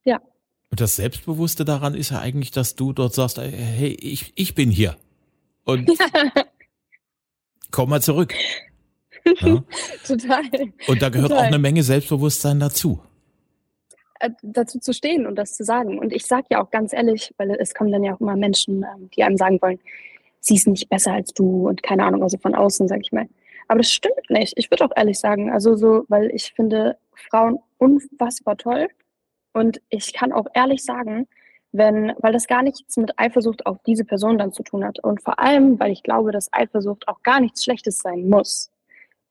ja. 0.07 0.21
Und 0.71 0.81
das 0.81 0.97
Selbstbewusste 0.97 1.65
daran 1.65 1.95
ist 1.95 2.11
ja 2.11 2.21
eigentlich, 2.21 2.51
dass 2.51 2.75
du 2.75 2.93
dort 2.93 3.15
sagst, 3.15 3.39
hey, 3.39 3.97
ich, 4.01 4.33
ich 4.35 4.55
bin 4.55 4.71
hier. 4.71 4.97
Und 5.65 5.91
komm 7.71 7.91
mal 7.91 8.01
zurück. 8.01 8.35
Ja? 9.41 9.63
Total. 10.07 10.43
Und 10.87 11.03
da 11.03 11.09
gehört 11.09 11.31
Total. 11.31 11.45
auch 11.45 11.49
eine 11.49 11.59
Menge 11.59 11.83
Selbstbewusstsein 11.83 12.61
dazu. 12.61 13.01
Äh, 14.21 14.31
dazu 14.43 14.79
zu 14.79 14.93
stehen 14.93 15.27
und 15.27 15.37
das 15.37 15.55
zu 15.55 15.65
sagen. 15.65 15.99
Und 15.99 16.13
ich 16.13 16.27
sage 16.27 16.47
ja 16.51 16.63
auch 16.63 16.71
ganz 16.71 16.93
ehrlich, 16.93 17.35
weil 17.37 17.51
es 17.51 17.75
kommen 17.75 17.93
dann 17.93 18.05
ja 18.05 18.15
auch 18.15 18.21
immer 18.21 18.37
Menschen, 18.37 18.83
ähm, 18.85 19.11
die 19.15 19.23
einem 19.23 19.37
sagen 19.37 19.61
wollen, 19.61 19.79
sie 20.41 20.55
ist 20.55 20.69
nicht 20.69 20.89
besser 20.89 21.13
als 21.13 21.33
du 21.33 21.69
und 21.69 21.83
keine 21.83 22.05
Ahnung, 22.05 22.23
also 22.23 22.39
von 22.39 22.55
außen, 22.55 22.89
sage 22.89 23.03
ich 23.03 23.13
mal. 23.13 23.29
Aber 23.69 23.79
das 23.79 23.91
stimmt 23.91 24.31
nicht. 24.31 24.55
Ich 24.57 24.71
würde 24.71 24.85
auch 24.85 24.93
ehrlich 24.97 25.19
sagen, 25.19 25.51
also 25.51 25.77
so, 25.77 26.05
weil 26.09 26.31
ich 26.33 26.53
finde 26.55 26.97
Frauen 27.29 27.59
unfassbar 27.79 28.57
toll. 28.57 28.89
Und 29.57 29.81
ich 29.89 30.13
kann 30.13 30.35
auch 30.35 30.49
ehrlich 30.53 30.85
sagen, 30.85 31.27
wenn, 31.73 32.13
weil 32.19 32.35
das 32.35 32.47
gar 32.47 32.63
nichts 32.63 32.95
mit 32.99 33.19
Eifersucht 33.19 33.65
auf 33.65 33.79
diese 33.87 34.05
Person 34.05 34.37
dann 34.37 34.53
zu 34.53 34.63
tun 34.63 34.85
hat. 34.85 35.03
Und 35.03 35.23
vor 35.23 35.39
allem, 35.39 35.81
weil 35.81 35.93
ich 35.93 36.03
glaube, 36.03 36.31
dass 36.31 36.53
Eifersucht 36.53 37.09
auch 37.09 37.23
gar 37.23 37.41
nichts 37.41 37.65
Schlechtes 37.65 38.01
sein 38.01 38.29
muss. 38.29 38.71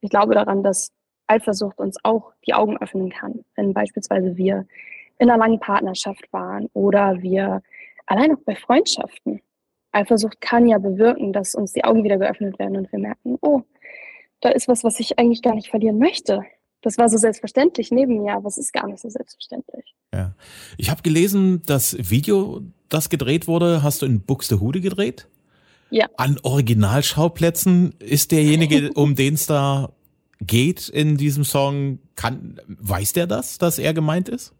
Ich 0.01 0.09
glaube 0.09 0.33
daran, 0.33 0.63
dass 0.63 0.91
Eifersucht 1.27 1.77
uns 1.77 1.97
auch 2.01 2.33
die 2.47 2.55
Augen 2.55 2.75
öffnen 2.77 3.11
kann, 3.11 3.45
wenn 3.55 3.75
beispielsweise 3.75 4.35
wir 4.35 4.65
in 5.19 5.29
einer 5.29 5.37
langen 5.37 5.59
Partnerschaft 5.59 6.33
waren 6.33 6.71
oder 6.73 7.21
wir 7.21 7.61
allein 8.07 8.35
auch 8.35 8.41
bei 8.43 8.55
Freundschaften. 8.55 9.43
Eifersucht 9.91 10.41
kann 10.41 10.65
ja 10.65 10.79
bewirken, 10.79 11.33
dass 11.33 11.53
uns 11.53 11.73
die 11.73 11.83
Augen 11.83 12.03
wieder 12.03 12.17
geöffnet 12.17 12.57
werden 12.57 12.77
und 12.77 12.91
wir 12.91 12.97
merken, 12.97 13.37
oh, 13.41 13.61
da 14.41 14.49
ist 14.49 14.67
was, 14.67 14.83
was 14.83 14.99
ich 14.99 15.19
eigentlich 15.19 15.43
gar 15.43 15.53
nicht 15.53 15.69
verlieren 15.69 15.99
möchte 15.99 16.43
das 16.85 16.99
war 16.99 17.09
so 17.09 17.17
selbstverständlich 17.17 17.89
neben 17.89 18.21
mir, 18.21 18.35
aber 18.35 18.47
es 18.47 18.59
ist 18.59 18.71
gar 18.71 18.85
nicht 18.85 18.99
so 18.99 19.09
selbstverständlich. 19.09 19.95
Ja. 20.13 20.35
Ich 20.77 20.91
habe 20.91 21.01
gelesen, 21.01 21.63
das 21.65 21.97
Video, 21.97 22.61
das 22.89 23.09
gedreht 23.09 23.47
wurde, 23.47 23.81
hast 23.81 24.03
du 24.03 24.05
in 24.05 24.21
Buxtehude 24.21 24.81
gedreht? 24.81 25.27
Ja. 25.89 26.07
An 26.15 26.37
Originalschauplätzen 26.43 27.95
ist 27.97 28.31
derjenige, 28.31 28.91
um 28.95 29.15
den 29.15 29.33
es 29.33 29.47
da 29.47 29.93
geht 30.39 30.87
in 30.87 31.17
diesem 31.17 31.43
Song, 31.43 31.97
kann, 32.15 32.61
weiß 32.67 33.13
der 33.13 33.25
das, 33.25 33.57
dass 33.57 33.79
er 33.79 33.95
gemeint 33.95 34.29
ist? 34.29 34.53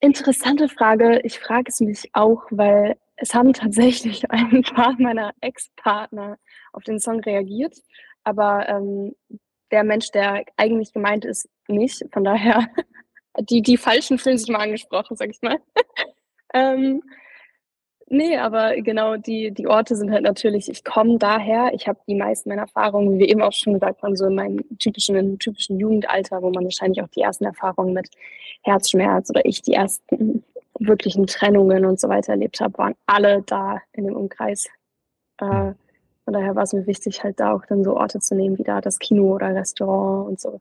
Interessante 0.00 0.68
Frage. 0.68 1.20
Ich 1.22 1.38
frage 1.38 1.66
es 1.68 1.78
mich 1.78 2.10
auch, 2.12 2.42
weil 2.50 2.96
es 3.14 3.34
haben 3.34 3.52
tatsächlich 3.52 4.28
ein 4.32 4.62
paar 4.62 4.96
meiner 4.98 5.32
Ex-Partner 5.40 6.38
auf 6.72 6.82
den 6.82 6.98
Song 6.98 7.20
reagiert. 7.20 7.76
Aber 8.24 8.68
ähm, 8.68 9.14
der 9.70 9.84
Mensch, 9.84 10.10
der 10.10 10.44
eigentlich 10.56 10.92
gemeint 10.92 11.24
ist, 11.24 11.48
nicht. 11.68 12.04
Von 12.12 12.24
daher, 12.24 12.68
die, 13.38 13.62
die 13.62 13.76
Falschen 13.76 14.18
fühlen 14.18 14.38
sich 14.38 14.48
mal 14.48 14.60
angesprochen, 14.60 15.16
sag 15.16 15.30
ich 15.30 15.42
mal. 15.42 15.58
ähm, 16.54 17.02
nee, 18.08 18.36
aber 18.36 18.76
genau, 18.76 19.16
die, 19.16 19.50
die 19.52 19.66
Orte 19.66 19.96
sind 19.96 20.10
halt 20.10 20.22
natürlich, 20.22 20.68
ich 20.68 20.84
komme 20.84 21.18
daher, 21.18 21.72
ich 21.74 21.88
habe 21.88 21.98
die 22.06 22.14
meisten 22.14 22.48
meiner 22.48 22.62
Erfahrungen, 22.62 23.14
wie 23.14 23.20
wir 23.20 23.28
eben 23.28 23.42
auch 23.42 23.52
schon 23.52 23.74
gesagt 23.74 24.02
haben, 24.02 24.16
so 24.16 24.26
in 24.26 24.34
meinem 24.34 24.78
typischen, 24.78 25.38
typischen 25.38 25.78
Jugendalter, 25.78 26.42
wo 26.42 26.50
man 26.50 26.64
wahrscheinlich 26.64 27.02
auch 27.02 27.08
die 27.08 27.22
ersten 27.22 27.44
Erfahrungen 27.44 27.92
mit 27.92 28.08
Herzschmerz 28.62 29.30
oder 29.30 29.44
ich 29.44 29.62
die 29.62 29.74
ersten 29.74 30.44
wirklichen 30.78 31.26
Trennungen 31.26 31.86
und 31.86 31.98
so 31.98 32.08
weiter 32.08 32.32
erlebt 32.32 32.60
habe, 32.60 32.76
waren 32.78 32.94
alle 33.06 33.42
da 33.42 33.80
in 33.92 34.04
dem 34.04 34.16
Umkreis. 34.16 34.66
Äh, 35.38 35.72
von 36.26 36.34
daher 36.34 36.56
war 36.56 36.64
es 36.64 36.72
mir 36.72 36.88
wichtig, 36.88 37.22
halt 37.22 37.38
da 37.38 37.52
auch 37.52 37.64
dann 37.66 37.84
so 37.84 37.96
Orte 37.96 38.18
zu 38.18 38.34
nehmen, 38.34 38.58
wie 38.58 38.64
da 38.64 38.80
das 38.80 38.98
Kino 38.98 39.36
oder 39.36 39.54
Restaurant 39.54 40.28
und 40.28 40.40
so. 40.40 40.60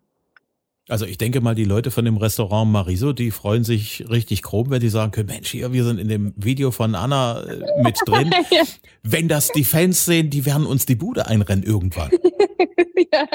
Also 0.88 1.08
ich 1.08 1.18
denke 1.18 1.42
mal, 1.42 1.56
die 1.56 1.64
Leute 1.64 1.90
von 1.90 2.06
dem 2.06 2.18
Restaurant 2.18 2.72
Mariso, 2.72 3.14
die 3.14 3.32
freuen 3.32 3.64
sich 3.64 4.08
richtig 4.08 4.44
grob, 4.44 4.70
wenn 4.70 4.80
die 4.80 4.90
sagen 4.90 5.12
können, 5.12 5.30
Mensch, 5.30 5.50
hier, 5.50 5.74
wir 5.74 5.84
sind 5.84 6.00
in 6.00 6.08
dem 6.08 6.34
Video 6.38 6.70
von 6.70 6.94
Anna 6.94 7.42
äh, 7.42 7.82
mit 7.82 7.98
drin. 8.06 8.30
ja. 8.52 8.62
Wenn 9.02 9.28
das 9.28 9.50
die 9.50 9.64
Fans 9.64 10.06
sehen, 10.06 10.30
die 10.30 10.46
werden 10.46 10.68
uns 10.68 10.86
die 10.86 10.94
Bude 10.94 11.26
einrennen 11.26 11.64
irgendwann. 11.64 12.12
ja, 13.12 13.26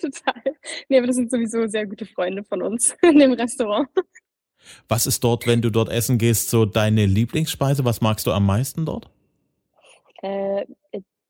total. 0.00 0.42
Nee, 0.88 0.98
aber 0.98 1.06
das 1.06 1.14
sind 1.14 1.30
sowieso 1.30 1.68
sehr 1.68 1.86
gute 1.86 2.06
Freunde 2.06 2.42
von 2.42 2.60
uns 2.60 2.96
in 3.02 3.20
dem 3.20 3.34
Restaurant. 3.34 3.88
Was 4.88 5.06
ist 5.06 5.22
dort, 5.22 5.46
wenn 5.46 5.62
du 5.62 5.70
dort 5.70 5.90
essen 5.90 6.18
gehst, 6.18 6.50
so 6.50 6.64
deine 6.64 7.06
Lieblingsspeise? 7.06 7.84
Was 7.84 8.00
magst 8.00 8.26
du 8.26 8.32
am 8.32 8.44
meisten 8.46 8.84
dort? 8.84 9.08
Äh, 10.22 10.64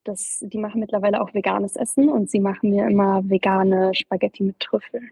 das, 0.09 0.39
die 0.41 0.59
machen 0.59 0.81
mittlerweile 0.81 1.21
auch 1.21 1.35
veganes 1.35 1.77
Essen 1.77 2.09
und 2.09 2.31
sie 2.31 2.41
machen 2.41 2.71
mir 2.71 2.89
immer 2.89 3.29
vegane 3.29 3.95
Spaghetti 3.95 4.43
mit 4.43 4.59
Trüffeln. 4.59 5.11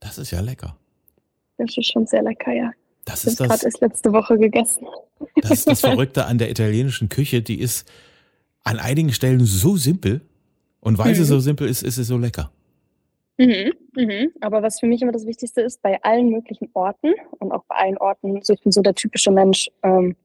Das 0.00 0.18
ist 0.18 0.30
ja 0.30 0.40
lecker. 0.40 0.76
Das 1.58 1.76
ist 1.76 1.90
schon 1.90 2.06
sehr 2.06 2.22
lecker, 2.22 2.52
ja. 2.52 2.72
Das 3.04 3.24
ist 3.24 3.38
das. 3.38 3.48
gerade 3.48 3.64
erst 3.64 3.80
letzte 3.80 4.12
Woche 4.12 4.38
gegessen. 4.38 4.86
Das 5.36 5.52
ist 5.52 5.68
das 5.68 5.80
Verrückte 5.82 6.26
an 6.26 6.38
der 6.38 6.50
italienischen 6.50 7.08
Küche. 7.08 7.42
Die 7.42 7.60
ist 7.60 7.90
an 8.64 8.78
einigen 8.78 9.12
Stellen 9.12 9.44
so 9.44 9.76
simpel. 9.76 10.22
Und 10.80 10.98
weil 10.98 11.10
mhm. 11.10 11.14
sie 11.16 11.24
so 11.24 11.38
simpel 11.38 11.68
ist, 11.68 11.82
ist 11.82 11.96
sie 11.96 12.04
so 12.04 12.18
lecker. 12.18 12.50
Mhm, 13.38 13.72
mhm. 13.94 14.32
Aber 14.40 14.62
was 14.62 14.80
für 14.80 14.86
mich 14.86 15.02
immer 15.02 15.12
das 15.12 15.26
Wichtigste 15.26 15.60
ist, 15.60 15.82
bei 15.82 16.02
allen 16.02 16.30
möglichen 16.30 16.70
Orten 16.74 17.14
und 17.38 17.52
auch 17.52 17.64
bei 17.68 17.76
allen 17.76 17.98
Orten, 17.98 18.42
so 18.42 18.54
ich 18.54 18.62
bin 18.62 18.72
so 18.72 18.82
der 18.82 18.94
typische 18.94 19.30
Mensch, 19.30 19.68
ähm, 19.82 20.16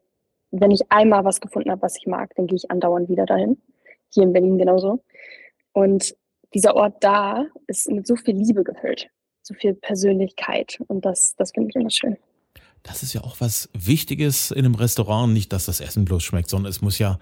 wenn 0.52 0.72
ich 0.72 0.82
einmal 0.92 1.26
was 1.26 1.42
gefunden 1.42 1.72
habe, 1.72 1.82
was 1.82 1.98
ich 1.98 2.08
mag, 2.08 2.36
dann 2.36 2.48
gehe 2.48 2.58
ich 2.58 2.70
andauernd 2.70 3.10
wieder 3.10 3.26
dahin. 3.26 3.58
Hier 4.14 4.24
in 4.24 4.34
Berlin 4.34 4.58
genauso. 4.58 5.04
Und 5.74 6.16
dieser 6.54 6.76
Ort 6.76 7.02
da 7.02 7.46
ist 7.68 7.90
mit 7.90 8.06
so 8.06 8.16
viel 8.16 8.36
Liebe 8.36 8.64
gefüllt, 8.64 9.08
so 9.42 9.54
viel 9.54 9.74
Persönlichkeit. 9.74 10.80
Und 10.88 11.06
das, 11.06 11.36
das 11.38 11.52
finde 11.52 11.70
ich 11.70 11.76
immer 11.76 11.90
schön. 11.90 12.18
Das 12.84 13.04
ist 13.04 13.14
ja 13.14 13.22
auch 13.22 13.38
was 13.40 13.70
Wichtiges 13.74 14.52
in 14.52 14.66
einem 14.66 14.76
Restaurant, 14.76 15.34
nicht, 15.34 15.54
dass 15.54 15.66
das 15.66 15.80
Essen 15.80 16.04
bloß 16.04 16.24
schmeckt, 16.24 16.50
sondern 16.50 16.70
es 16.70 16.82
muss 16.82 17.00
ja 17.00 17.20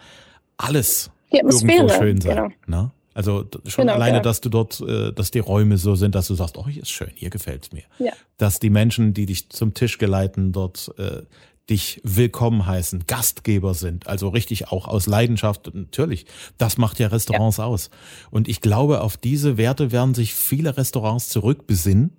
alles 0.58 1.12
irgendwo 1.30 1.89
schön 1.89 2.20
sein. 2.22 2.36
Genau. 2.36 2.84
Ne? 2.84 2.92
Also 3.13 3.46
schon 3.65 3.84
genau, 3.84 3.96
alleine, 3.96 4.18
ja. 4.18 4.24
dass 4.24 4.39
du 4.39 4.50
dort, 4.50 4.80
äh, 4.82 5.12
dass 5.12 5.32
die 5.32 5.39
Räume 5.39 5.78
so 5.78 5.96
sind, 5.96 6.15
dass 6.15 6.28
du 6.28 6.36
sagst, 6.36 6.58
oh, 6.58 6.68
hier 6.68 6.84
ist 6.84 6.92
schön, 6.92 7.12
hier 7.13 7.30
gefällt's 7.30 7.72
mir. 7.72 7.84
Ja. 7.98 8.13
Dass 8.38 8.60
die 8.60 8.70
Menschen, 8.70 9.13
die 9.13 9.26
dich 9.26 9.50
zum 9.50 9.74
Tisch 9.74 9.98
geleiten, 9.98 10.54
dort 10.54 10.94
äh, 10.98 11.24
dich 11.69 12.01
willkommen 12.03 12.65
heißen, 12.65 13.05
Gastgeber 13.08 13.73
sind, 13.73 14.08
also 14.08 14.29
richtig 14.29 14.69
auch 14.69 14.88
aus 14.88 15.08
Leidenschaft, 15.08 15.71
natürlich. 15.73 16.25
Das 16.58 16.77
macht 16.77 16.99
ja 16.99 17.08
Restaurants 17.08 17.58
ja. 17.58 17.65
aus. 17.65 17.89
Und 18.32 18.47
ich 18.47 18.62
glaube, 18.62 19.01
auf 19.01 19.17
diese 19.17 19.58
Werte 19.58 19.91
werden 19.91 20.13
sich 20.13 20.34
viele 20.34 20.77
Restaurants 20.77 21.29
zurückbesinnen, 21.29 22.12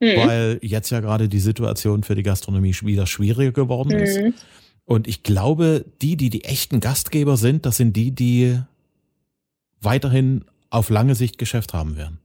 mhm. 0.00 0.16
weil 0.16 0.58
jetzt 0.62 0.90
ja 0.90 1.00
gerade 1.00 1.28
die 1.28 1.40
Situation 1.40 2.02
für 2.02 2.14
die 2.14 2.22
Gastronomie 2.22 2.74
wieder 2.82 3.06
schwieriger 3.06 3.52
geworden 3.52 3.96
mhm. 3.96 4.02
ist. 4.02 4.20
Und 4.84 5.06
ich 5.06 5.22
glaube, 5.22 5.84
die, 6.00 6.16
die 6.16 6.30
die 6.30 6.44
echten 6.44 6.80
Gastgeber 6.80 7.36
sind, 7.36 7.66
das 7.66 7.76
sind 7.76 7.94
die, 7.94 8.10
die 8.12 8.58
weiterhin 9.80 10.44
auf 10.70 10.88
lange 10.90 11.14
Sicht 11.14 11.38
Geschäft 11.38 11.74
haben 11.74 11.96
werden. 11.96 12.20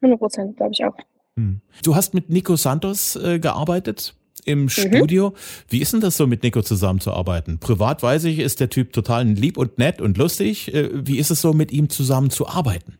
100 0.00 0.18
Prozent, 0.18 0.56
glaube 0.56 0.72
ich 0.72 0.84
auch. 0.84 0.96
Hm. 1.36 1.60
Du 1.82 1.94
hast 1.94 2.14
mit 2.14 2.30
Nico 2.30 2.56
Santos 2.56 3.16
äh, 3.16 3.38
gearbeitet 3.38 4.14
im 4.46 4.62
mhm. 4.62 4.68
Studio. 4.68 5.34
Wie 5.68 5.82
ist 5.82 5.92
denn 5.92 6.00
das 6.00 6.16
so 6.16 6.26
mit 6.26 6.42
Nico 6.42 6.62
zusammenzuarbeiten? 6.62 7.58
Privat 7.58 8.02
weiß 8.02 8.24
ich, 8.24 8.38
ist 8.38 8.60
der 8.60 8.70
Typ 8.70 8.92
total 8.92 9.26
lieb 9.26 9.58
und 9.58 9.78
nett 9.78 10.00
und 10.00 10.16
lustig. 10.16 10.72
Äh, 10.72 10.90
wie 10.92 11.18
ist 11.18 11.30
es 11.30 11.40
so, 11.40 11.52
mit 11.52 11.72
ihm 11.72 11.90
zusammen 11.90 12.30
zu 12.30 12.46
arbeiten? 12.46 12.98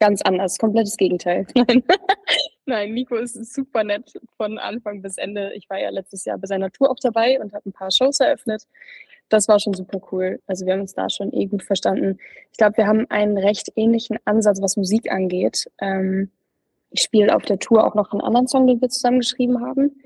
Ganz 0.00 0.22
anders, 0.22 0.58
komplettes 0.58 0.96
Gegenteil. 0.96 1.46
Nein. 1.54 1.82
Nein, 2.64 2.94
Nico 2.94 3.16
ist 3.16 3.52
super 3.52 3.82
nett 3.82 4.12
von 4.36 4.58
Anfang 4.58 5.02
bis 5.02 5.18
Ende. 5.18 5.52
Ich 5.54 5.68
war 5.68 5.80
ja 5.80 5.90
letztes 5.90 6.24
Jahr 6.24 6.38
bei 6.38 6.46
seiner 6.46 6.70
Tour 6.70 6.90
auch 6.90 6.98
dabei 7.00 7.40
und 7.40 7.52
habe 7.52 7.68
ein 7.68 7.72
paar 7.72 7.90
Shows 7.90 8.20
eröffnet. 8.20 8.64
das 9.28 9.48
war 9.48 9.58
schon 9.58 9.74
super 9.74 10.00
cool. 10.12 10.40
Also 10.46 10.66
wir 10.66 10.74
haben 10.74 10.82
uns 10.82 10.94
da 10.94 11.08
schon 11.10 11.32
eh 11.32 11.46
gut 11.46 11.62
verstanden. 11.62 12.18
Ich 12.52 12.58
glaube, 12.58 12.76
wir 12.76 12.86
haben 12.86 13.06
einen 13.10 13.38
recht 13.38 13.72
ähnlichen 13.76 14.18
Ansatz, 14.24 14.60
was 14.60 14.76
Musik 14.76 15.10
angeht. 15.10 15.70
Ähm, 15.80 16.30
ich 16.92 17.02
spiele 17.02 17.34
auf 17.34 17.42
der 17.42 17.58
Tour 17.58 17.86
auch 17.86 17.94
noch 17.94 18.12
einen 18.12 18.20
anderen 18.20 18.46
Song, 18.46 18.66
den 18.66 18.80
wir 18.80 18.88
zusammen 18.88 19.20
geschrieben 19.20 19.60
haben. 19.60 20.02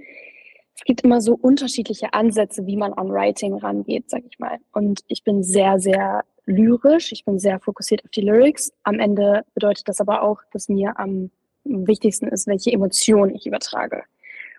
Es 0.75 0.85
gibt 0.85 1.03
immer 1.03 1.20
so 1.20 1.35
unterschiedliche 1.35 2.12
Ansätze, 2.12 2.66
wie 2.66 2.77
man 2.77 2.92
an 2.92 3.11
Writing 3.11 3.55
rangeht, 3.55 4.11
sag 4.11 4.22
ich 4.29 4.38
mal. 4.38 4.59
Und 4.72 5.01
ich 5.09 5.25
bin 5.25 5.42
sehr, 5.42 5.81
sehr 5.81 6.25
lyrisch. 6.44 7.12
Ich 7.12 7.25
bin 7.25 7.38
sehr 7.38 7.61
fokussiert 7.61 8.05
auf 8.05 8.11
die 8.11 8.20
Lyrics. 8.20 8.72
Am 8.85 9.01
Ende 9.01 9.44
bedeutet 9.55 9.88
das 9.88 10.01
aber 10.01 10.22
auch, 10.22 10.42
dass 10.53 10.68
mir 10.68 10.99
am 10.99 11.31
wichtigsten 11.64 12.29
ist, 12.29 12.46
welche 12.46 12.72
Emotionen 12.72 13.35
ich 13.35 13.46
übertrage. 13.46 14.05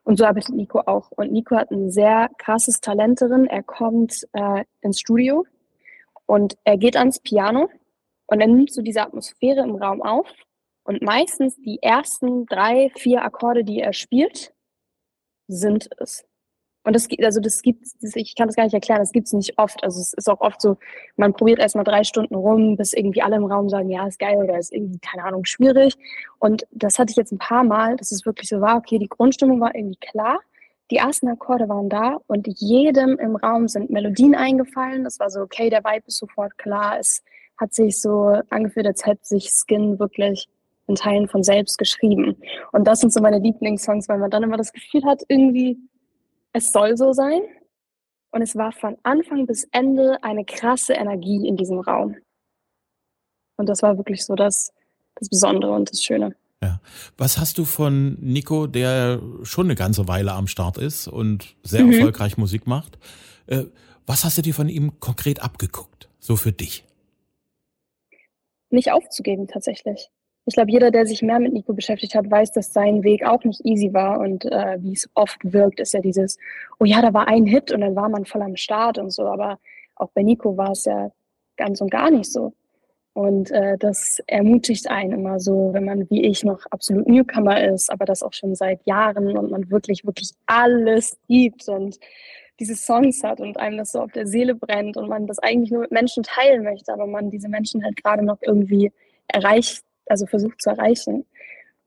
Und 0.04 0.18
so 0.18 0.26
arbeitet 0.26 0.56
Nico 0.56 0.80
auch. 0.86 1.12
Und 1.12 1.32
Nico 1.32 1.56
hat 1.56 1.72
ein 1.72 1.92
sehr 1.92 2.30
krasses 2.38 2.82
Talent 2.82 3.22
darin. 3.22 3.46
Er 3.46 3.64
kommt 3.64 4.28
äh, 4.34 4.64
ins 4.82 5.00
Studio 5.00 5.46
und 6.26 6.58
er 6.64 6.78
geht 6.78 6.98
ans 6.98 7.20
Piano 7.20 7.70
und 8.28 8.42
er 8.42 8.48
nimmt 8.48 8.72
so 8.72 8.82
diese 8.82 9.02
Atmosphäre 9.02 9.62
im 9.62 9.76
Raum 9.76 10.02
auf. 10.02 10.28
Und 10.88 11.02
meistens 11.02 11.58
die 11.58 11.80
ersten 11.82 12.46
drei, 12.46 12.90
vier 12.96 13.22
Akkorde, 13.22 13.66
die 13.66 13.82
er 13.82 13.92
spielt, 13.92 14.54
sind 15.50 15.90
es. 16.00 16.26
Und 16.86 16.96
das 16.96 17.10
gibt, 17.10 17.26
also 17.26 17.42
das 17.42 17.62
gibt 17.62 17.86
ich 18.02 18.36
kann 18.36 18.48
das 18.48 18.56
gar 18.56 18.64
nicht 18.64 18.74
erklären, 18.74 19.02
das 19.02 19.12
gibt 19.12 19.28
es 19.28 19.34
nicht 19.34 19.60
oft. 19.60 19.84
Also 19.84 20.00
es 20.00 20.14
ist 20.14 20.30
auch 20.30 20.40
oft 20.40 20.62
so, 20.62 20.78
man 21.18 21.34
probiert 21.34 21.60
erstmal 21.60 21.84
drei 21.84 22.06
Stunden 22.06 22.36
rum, 22.36 22.78
bis 22.78 22.94
irgendwie 22.94 23.22
alle 23.22 23.36
im 23.36 23.44
Raum 23.44 23.68
sagen, 23.68 23.90
ja, 23.90 24.08
ist 24.08 24.18
geil 24.18 24.38
oder 24.38 24.58
ist 24.58 24.72
irgendwie, 24.72 24.98
keine 25.00 25.26
Ahnung, 25.26 25.44
schwierig. 25.44 25.96
Und 26.40 26.66
das 26.72 26.98
hatte 26.98 27.12
ich 27.12 27.18
jetzt 27.18 27.34
ein 27.34 27.38
paar 27.38 27.66
Mal, 27.66 27.98
dass 27.98 28.14
es 28.14 28.26
wirklich 28.26 28.48
so 28.48 28.62
war, 28.62 28.78
okay, 28.78 28.98
die 28.98 29.10
Grundstimmung 29.10 29.60
war 29.60 29.76
irgendwie 29.76 30.00
klar, 30.00 30.40
die 30.90 30.96
ersten 30.96 31.28
Akkorde 31.28 31.68
waren 31.68 31.90
da 31.90 32.22
und 32.28 32.48
jedem 32.48 33.20
im 33.20 33.36
Raum 33.36 33.68
sind 33.68 33.90
Melodien 33.90 34.36
eingefallen. 34.36 35.04
Das 35.04 35.20
war 35.20 35.30
so, 35.30 35.42
okay, 35.42 35.70
der 35.70 35.84
Vibe 35.84 36.08
ist 36.08 36.18
sofort 36.18 36.58
klar. 36.58 36.98
Es 36.98 37.26
hat 37.58 37.74
sich 37.74 38.00
so 38.00 38.40
angefühlt, 38.50 38.88
als 38.88 39.06
hätte 39.06 39.26
sich 39.26 39.50
Skin 39.50 40.00
wirklich 40.00 40.48
in 40.88 40.96
Teilen 40.96 41.28
von 41.28 41.44
selbst 41.44 41.78
geschrieben. 41.78 42.38
Und 42.72 42.86
das 42.86 43.02
sind 43.02 43.14
so 43.14 43.22
meine 43.22 43.40
Lieblingssongs, 43.40 44.08
weil 44.10 44.18
man 44.18 44.32
dann 44.32 44.44
immer 44.44 44.58
das 44.58 44.72
Gefühl 44.72 45.04
hat, 45.06 45.22
irgendwie, 45.28 45.78
es 46.54 46.72
soll 46.72 46.98
so 46.98 47.14
sein. 47.14 47.42
Und 48.32 48.42
es 48.42 48.56
war 48.56 48.72
von 48.72 48.98
Anfang 49.04 49.46
bis 49.46 49.68
Ende 49.72 50.18
eine 50.24 50.46
krasse 50.46 50.94
Energie 50.94 51.48
in 51.48 51.58
diesem 51.58 51.80
Raum. 51.80 52.16
Und 53.58 53.68
das 53.68 53.82
war 53.82 53.98
wirklich 53.98 54.26
so 54.26 54.36
das, 54.36 54.74
das 55.16 55.30
Besondere 55.30 55.72
und 55.72 55.92
das 55.92 56.04
Schöne. 56.04 56.36
Ja. 56.62 56.82
Was 57.18 57.38
hast 57.38 57.58
du 57.58 57.66
von 57.66 58.18
Nico, 58.20 58.68
der 58.68 59.22
schon 59.44 59.68
eine 59.68 59.76
ganze 59.76 60.08
Weile 60.08 60.34
am 60.34 60.48
Start 60.48 60.78
ist 60.78 61.08
und 61.08 61.56
sehr 61.64 61.84
mhm. 61.84 61.94
erfolgreich 61.94 62.38
Musik 62.38 62.66
macht? 62.66 62.98
Äh, 63.48 63.66
was 64.06 64.24
hast 64.24 64.38
du 64.38 64.42
dir 64.42 64.54
von 64.54 64.70
ihm 64.70 65.00
konkret 65.00 65.42
abgeguckt? 65.42 66.10
So 66.20 66.36
für 66.36 66.52
dich? 66.52 66.86
Nicht 68.70 68.92
aufzugeben, 68.92 69.48
tatsächlich 69.48 70.10
ich 70.48 70.54
glaube, 70.54 70.72
jeder, 70.72 70.92
der 70.92 71.06
sich 71.06 71.22
mehr 71.22 71.40
mit 71.40 71.52
Nico 71.52 71.74
beschäftigt 71.74 72.16
hat, 72.16 72.32
weiß, 72.32 72.54
dass 72.54 72.72
sein 72.72 73.04
Weg 73.04 73.26
auch 73.26 73.44
nicht 73.44 73.66
easy 73.66 73.94
war. 73.94 74.22
Und 74.22 74.46
äh, 74.46 74.78
wie 74.80 74.94
es 74.94 75.10
oft 75.14 75.40
wirkt, 75.44 75.82
ist 75.82 75.94
ja 75.94 76.00
dieses, 76.00 76.38
oh 76.80 76.86
ja, 76.86 77.02
da 77.02 77.14
war 77.14 77.28
ein 77.28 77.46
Hit 77.46 77.74
und 77.74 77.82
dann 77.82 77.98
war 77.98 78.08
man 78.08 78.24
voll 78.24 78.42
am 78.42 78.56
Start 78.56 78.98
und 78.98 79.12
so. 79.12 79.28
Aber 79.28 79.60
auch 79.96 80.10
bei 80.14 80.24
Nico 80.24 80.56
war 80.56 80.72
es 80.72 80.86
ja 80.86 81.12
ganz 81.58 81.82
und 81.82 81.92
gar 81.92 82.10
nicht 82.12 82.32
so. 82.32 82.54
Und 83.12 83.52
äh, 83.52 83.78
das 83.78 84.22
ermutigt 84.28 84.90
einen 84.90 85.20
immer 85.20 85.42
so, 85.42 85.72
wenn 85.74 85.84
man 85.84 86.10
wie 86.10 86.24
ich 86.24 86.46
noch 86.46 86.62
absolut 86.72 87.08
Newcomer 87.08 87.62
ist, 87.66 87.92
aber 87.92 88.06
das 88.06 88.24
auch 88.24 88.34
schon 88.34 88.56
seit 88.56 88.86
Jahren 88.86 89.38
und 89.38 89.52
man 89.52 89.70
wirklich, 89.70 90.06
wirklich 90.06 90.32
alles 90.46 91.18
gibt 91.28 91.68
und 91.68 91.98
diese 92.60 92.76
Songs 92.76 93.22
hat 93.24 93.42
und 93.42 93.58
einem 93.58 93.80
das 93.80 93.92
so 93.92 94.00
auf 94.00 94.12
der 94.14 94.28
Seele 94.28 94.56
brennt 94.56 94.96
und 94.96 95.10
man 95.10 95.28
das 95.28 95.40
eigentlich 95.40 95.72
nur 95.72 95.82
mit 95.82 95.92
Menschen 95.92 96.24
teilen 96.24 96.64
möchte, 96.64 96.94
aber 96.94 97.06
man 97.06 97.32
diese 97.32 97.50
Menschen 97.50 97.84
halt 97.84 98.02
gerade 98.02 98.24
noch 98.24 98.38
irgendwie 98.42 98.92
erreicht 99.28 99.84
also 100.10 100.26
versucht 100.26 100.62
zu 100.62 100.70
erreichen. 100.70 101.26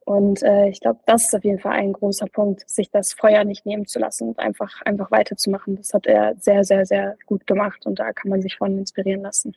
Und 0.04 0.42
äh, 0.42 0.68
ich 0.68 0.80
glaube, 0.80 1.00
das 1.06 1.26
ist 1.26 1.34
auf 1.34 1.44
jeden 1.44 1.60
Fall 1.60 1.72
ein 1.72 1.92
großer 1.92 2.26
Punkt, 2.26 2.68
sich 2.68 2.90
das 2.90 3.12
Feuer 3.12 3.44
nicht 3.44 3.66
nehmen 3.66 3.86
zu 3.86 3.98
lassen 3.98 4.30
und 4.30 4.38
einfach, 4.38 4.82
einfach 4.82 5.10
weiterzumachen. 5.10 5.76
Das 5.76 5.94
hat 5.94 6.06
er 6.06 6.34
sehr, 6.40 6.64
sehr, 6.64 6.86
sehr 6.86 7.16
gut 7.26 7.46
gemacht 7.46 7.86
und 7.86 7.98
da 7.98 8.12
kann 8.12 8.30
man 8.30 8.42
sich 8.42 8.56
von 8.56 8.76
inspirieren 8.78 9.22
lassen. 9.22 9.54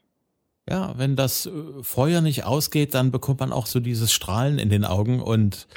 Ja, 0.70 0.94
wenn 0.98 1.16
das 1.16 1.46
äh, 1.46 1.52
Feuer 1.82 2.22
nicht 2.22 2.46
ausgeht, 2.46 2.94
dann 2.94 3.12
bekommt 3.12 3.40
man 3.40 3.52
auch 3.52 3.66
so 3.66 3.80
dieses 3.80 4.12
Strahlen 4.12 4.60
in 4.60 4.70
den 4.70 4.86
Augen 4.86 5.22
und 5.22 5.68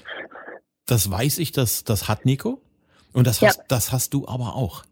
das 0.87 1.11
weiß 1.11 1.39
ich, 1.39 1.53
das, 1.53 1.85
das 1.85 2.09
hat 2.09 2.25
Nico 2.25 2.61
und 3.13 3.27
das 3.27 3.43
hast, 3.43 3.59
ja. 3.59 3.65
das 3.69 3.93
hast 3.93 4.15
du 4.15 4.29
aber 4.29 4.55
auch. 4.55 4.85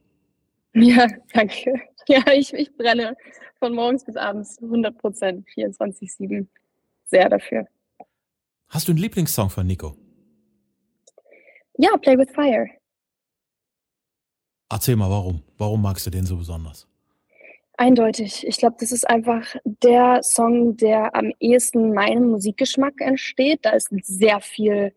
Ja, 0.74 1.06
danke. 1.32 1.74
Ja, 2.06 2.20
ich, 2.34 2.52
ich 2.52 2.76
brenne 2.76 3.16
von 3.58 3.74
morgens 3.74 4.04
bis 4.04 4.16
abends 4.16 4.62
100 4.62 4.98
Prozent, 4.98 5.48
24-7 5.56 6.46
sehr 7.06 7.30
dafür. 7.30 7.66
Hast 8.68 8.88
du 8.88 8.92
einen 8.92 9.00
Lieblingssong 9.00 9.50
von 9.50 9.66
Nico? 9.66 9.96
Ja, 11.76 11.96
Play 11.96 12.18
with 12.18 12.30
Fire. 12.34 12.68
Erzähl 14.70 14.96
mal, 14.96 15.10
warum? 15.10 15.42
Warum 15.58 15.82
magst 15.82 16.06
du 16.06 16.10
den 16.10 16.26
so 16.26 16.36
besonders? 16.36 16.88
Eindeutig. 17.76 18.46
Ich 18.46 18.56
glaube, 18.58 18.76
das 18.78 18.92
ist 18.92 19.08
einfach 19.08 19.56
der 19.64 20.22
Song, 20.22 20.76
der 20.76 21.14
am 21.16 21.32
ehesten 21.40 21.92
meinem 21.92 22.30
Musikgeschmack 22.30 23.00
entsteht. 23.00 23.60
Da 23.62 23.70
ist 23.70 23.88
sehr 24.02 24.40
viel 24.40 24.94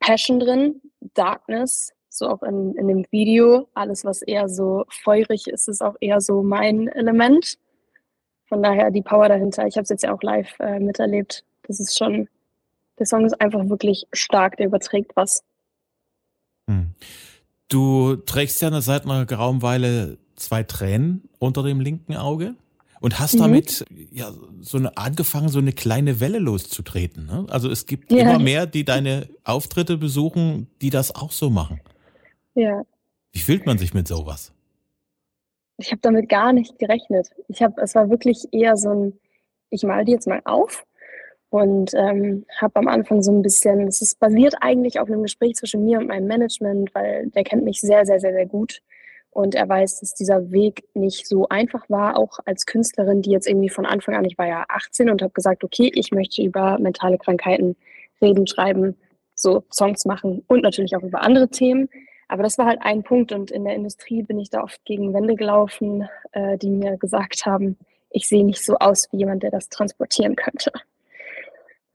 Passion 0.00 0.40
drin, 0.40 0.80
Darkness, 1.14 1.92
so 2.08 2.28
auch 2.28 2.42
in, 2.42 2.74
in 2.74 2.88
dem 2.88 3.06
Video. 3.10 3.68
Alles, 3.74 4.04
was 4.04 4.22
eher 4.22 4.48
so 4.48 4.84
feurig 4.88 5.46
ist, 5.46 5.68
ist 5.68 5.82
auch 5.82 5.96
eher 6.00 6.20
so 6.20 6.42
mein 6.42 6.88
Element. 6.88 7.58
Von 8.48 8.62
daher 8.62 8.90
die 8.90 9.02
Power 9.02 9.28
dahinter. 9.28 9.66
Ich 9.66 9.76
habe 9.76 9.84
es 9.84 9.90
jetzt 9.90 10.02
ja 10.02 10.12
auch 10.12 10.22
live 10.22 10.58
äh, 10.58 10.80
miterlebt. 10.80 11.44
Das 11.62 11.78
ist 11.78 11.96
schon 11.96 12.28
der 12.98 13.06
Song 13.06 13.24
ist 13.24 13.40
einfach 13.40 13.68
wirklich 13.68 14.06
stark, 14.12 14.56
der 14.56 14.66
überträgt 14.66 15.12
was. 15.16 15.42
Hm. 16.68 16.94
Du 17.68 18.16
trägst 18.16 18.62
ja 18.62 18.80
seit 18.80 19.04
einer 19.04 19.26
geraumen 19.26 19.62
Weile 19.62 20.18
zwei 20.36 20.62
Tränen 20.62 21.28
unter 21.38 21.62
dem 21.62 21.80
linken 21.80 22.16
Auge 22.16 22.54
und 23.00 23.18
hast 23.18 23.34
mhm. 23.34 23.40
damit 23.40 23.84
ja 24.10 24.32
so 24.60 24.78
eine 24.78 24.96
angefangen, 24.96 25.48
so 25.48 25.58
eine 25.58 25.72
kleine 25.72 26.20
Welle 26.20 26.38
loszutreten. 26.38 27.26
Ne? 27.26 27.46
Also 27.50 27.70
es 27.70 27.86
gibt 27.86 28.12
ja. 28.12 28.22
immer 28.22 28.38
mehr, 28.38 28.66
die 28.66 28.84
deine 28.84 29.28
Auftritte 29.44 29.96
besuchen, 29.96 30.68
die 30.80 30.90
das 30.90 31.14
auch 31.14 31.32
so 31.32 31.50
machen. 31.50 31.80
Ja. 32.54 32.82
Wie 33.32 33.40
fühlt 33.40 33.66
man 33.66 33.78
sich 33.78 33.94
mit 33.94 34.08
sowas? 34.08 34.52
Ich 35.78 35.90
habe 35.90 36.00
damit 36.00 36.28
gar 36.28 36.52
nicht 36.52 36.78
gerechnet. 36.78 37.28
Ich 37.48 37.62
habe, 37.62 37.80
es 37.82 37.94
war 37.94 38.08
wirklich 38.08 38.48
eher 38.52 38.76
so 38.76 38.90
ein, 38.90 39.18
ich 39.68 39.82
mal 39.82 40.04
die 40.04 40.12
jetzt 40.12 40.26
mal 40.26 40.40
auf 40.44 40.86
und 41.56 41.94
ähm, 41.94 42.44
habe 42.60 42.76
am 42.76 42.86
Anfang 42.86 43.22
so 43.22 43.32
ein 43.32 43.40
bisschen, 43.40 43.88
es 43.88 44.02
ist 44.02 44.20
basiert 44.20 44.56
eigentlich 44.60 45.00
auf 45.00 45.08
einem 45.08 45.22
Gespräch 45.22 45.54
zwischen 45.54 45.84
mir 45.86 45.98
und 45.98 46.08
meinem 46.08 46.26
Management, 46.26 46.94
weil 46.94 47.28
der 47.30 47.44
kennt 47.44 47.64
mich 47.64 47.80
sehr, 47.80 48.04
sehr, 48.04 48.20
sehr, 48.20 48.34
sehr 48.34 48.44
gut. 48.44 48.82
Und 49.30 49.54
er 49.54 49.66
weiß, 49.66 50.00
dass 50.00 50.12
dieser 50.12 50.50
Weg 50.52 50.84
nicht 50.92 51.26
so 51.26 51.48
einfach 51.48 51.88
war, 51.88 52.18
auch 52.18 52.40
als 52.44 52.66
Künstlerin, 52.66 53.22
die 53.22 53.30
jetzt 53.30 53.48
irgendwie 53.48 53.70
von 53.70 53.86
Anfang 53.86 54.14
an, 54.14 54.26
ich 54.26 54.36
war 54.36 54.46
ja 54.46 54.66
18 54.68 55.08
und 55.08 55.22
habe 55.22 55.32
gesagt, 55.32 55.64
okay, 55.64 55.90
ich 55.94 56.10
möchte 56.12 56.42
über 56.42 56.78
mentale 56.78 57.16
Krankheiten 57.16 57.74
reden, 58.20 58.46
schreiben, 58.46 58.94
so 59.34 59.64
Songs 59.72 60.04
machen 60.04 60.42
und 60.48 60.62
natürlich 60.62 60.94
auch 60.94 61.02
über 61.02 61.22
andere 61.22 61.48
Themen. 61.48 61.88
Aber 62.28 62.42
das 62.42 62.58
war 62.58 62.66
halt 62.66 62.80
ein 62.82 63.02
Punkt 63.02 63.32
und 63.32 63.50
in 63.50 63.64
der 63.64 63.76
Industrie 63.76 64.22
bin 64.22 64.38
ich 64.38 64.50
da 64.50 64.62
oft 64.62 64.84
gegen 64.84 65.14
Wände 65.14 65.36
gelaufen, 65.36 66.06
äh, 66.32 66.58
die 66.58 66.70
mir 66.70 66.98
gesagt 66.98 67.46
haben, 67.46 67.78
ich 68.10 68.28
sehe 68.28 68.44
nicht 68.44 68.62
so 68.62 68.76
aus 68.76 69.08
wie 69.10 69.18
jemand, 69.18 69.42
der 69.42 69.50
das 69.50 69.70
transportieren 69.70 70.36
könnte 70.36 70.70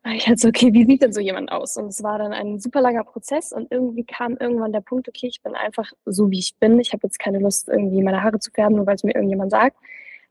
ich 0.09 0.27
halt 0.27 0.39
so, 0.39 0.47
okay, 0.47 0.73
wie 0.73 0.85
sieht 0.85 1.03
denn 1.03 1.13
so 1.13 1.21
jemand 1.21 1.51
aus? 1.51 1.77
Und 1.77 1.87
es 1.87 2.01
war 2.01 2.17
dann 2.17 2.33
ein 2.33 2.59
super 2.59 2.81
langer 2.81 3.03
Prozess 3.03 3.53
und 3.53 3.71
irgendwie 3.71 4.03
kam 4.03 4.35
irgendwann 4.37 4.73
der 4.73 4.81
Punkt, 4.81 5.07
okay, 5.07 5.27
ich 5.27 5.41
bin 5.41 5.53
einfach 5.53 5.91
so, 6.05 6.31
wie 6.31 6.39
ich 6.39 6.55
bin. 6.55 6.79
Ich 6.79 6.91
habe 6.93 7.05
jetzt 7.05 7.19
keine 7.19 7.39
Lust, 7.39 7.69
irgendwie 7.69 8.01
meine 8.01 8.23
Haare 8.23 8.39
zu 8.39 8.51
färben, 8.51 8.77
nur 8.77 8.87
weil 8.87 8.95
es 8.95 9.03
mir 9.03 9.13
irgendjemand 9.13 9.51
sagt. 9.51 9.77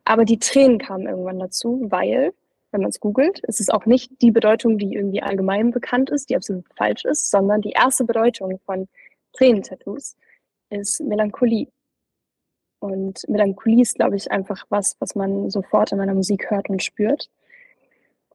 Aber 0.04 0.24
die 0.24 0.38
Tränen 0.38 0.78
kamen 0.78 1.06
irgendwann 1.06 1.38
dazu, 1.38 1.86
weil, 1.88 2.32
wenn 2.72 2.80
man 2.80 2.90
es 2.90 3.00
googelt, 3.00 3.40
ist 3.40 3.60
es 3.60 3.68
auch 3.68 3.86
nicht 3.86 4.20
die 4.22 4.32
Bedeutung, 4.32 4.78
die 4.78 4.94
irgendwie 4.94 5.22
allgemein 5.22 5.70
bekannt 5.70 6.10
ist, 6.10 6.30
die 6.30 6.36
absolut 6.36 6.66
falsch 6.76 7.04
ist, 7.04 7.30
sondern 7.30 7.60
die 7.60 7.70
erste 7.70 8.04
Bedeutung 8.04 8.58
von 8.66 8.88
Tränentattoos 9.34 10.16
ist 10.70 11.00
Melancholie. 11.00 11.68
Und 12.80 13.28
Melancholie 13.28 13.82
ist, 13.82 13.96
glaube 13.96 14.16
ich, 14.16 14.32
einfach 14.32 14.64
was, 14.70 14.96
was 15.00 15.14
man 15.14 15.50
sofort 15.50 15.92
in 15.92 15.98
meiner 15.98 16.14
Musik 16.14 16.50
hört 16.50 16.70
und 16.70 16.82
spürt. 16.82 17.30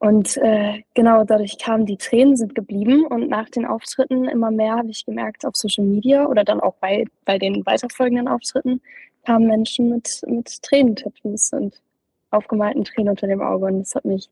Und 0.05 0.37
äh, 0.37 0.83
genau 0.93 1.23
dadurch 1.23 1.57
kamen 1.57 1.87
die 1.87 1.97
Tränen, 1.97 2.37
sind 2.37 2.53
geblieben 2.53 3.07
und 3.07 3.27
nach 3.27 3.49
den 3.49 3.65
Auftritten 3.65 4.25
immer 4.25 4.51
mehr 4.51 4.75
habe 4.75 4.91
ich 4.91 5.03
gemerkt 5.03 5.43
auf 5.47 5.55
Social 5.55 5.83
Media 5.83 6.27
oder 6.27 6.43
dann 6.43 6.59
auch 6.59 6.75
bei, 6.75 7.05
bei 7.25 7.39
den 7.39 7.65
weiterfolgenden 7.65 8.27
Auftritten 8.27 8.81
kamen 9.25 9.47
Menschen 9.47 9.89
mit, 9.89 10.21
mit 10.27 10.61
Tränentattoos 10.61 11.53
und 11.53 11.81
aufgemalten 12.29 12.83
Tränen 12.83 13.09
unter 13.09 13.25
dem 13.25 13.41
Auge 13.41 13.65
und 13.65 13.79
das 13.79 13.95
hat 13.95 14.05
mich 14.05 14.29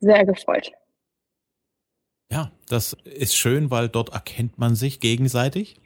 sehr 0.00 0.24
gefreut. 0.24 0.72
Ja, 2.32 2.50
das 2.70 2.96
ist 3.04 3.36
schön, 3.36 3.70
weil 3.70 3.90
dort 3.90 4.14
erkennt 4.14 4.58
man 4.58 4.74
sich 4.74 5.00
gegenseitig. 5.00 5.76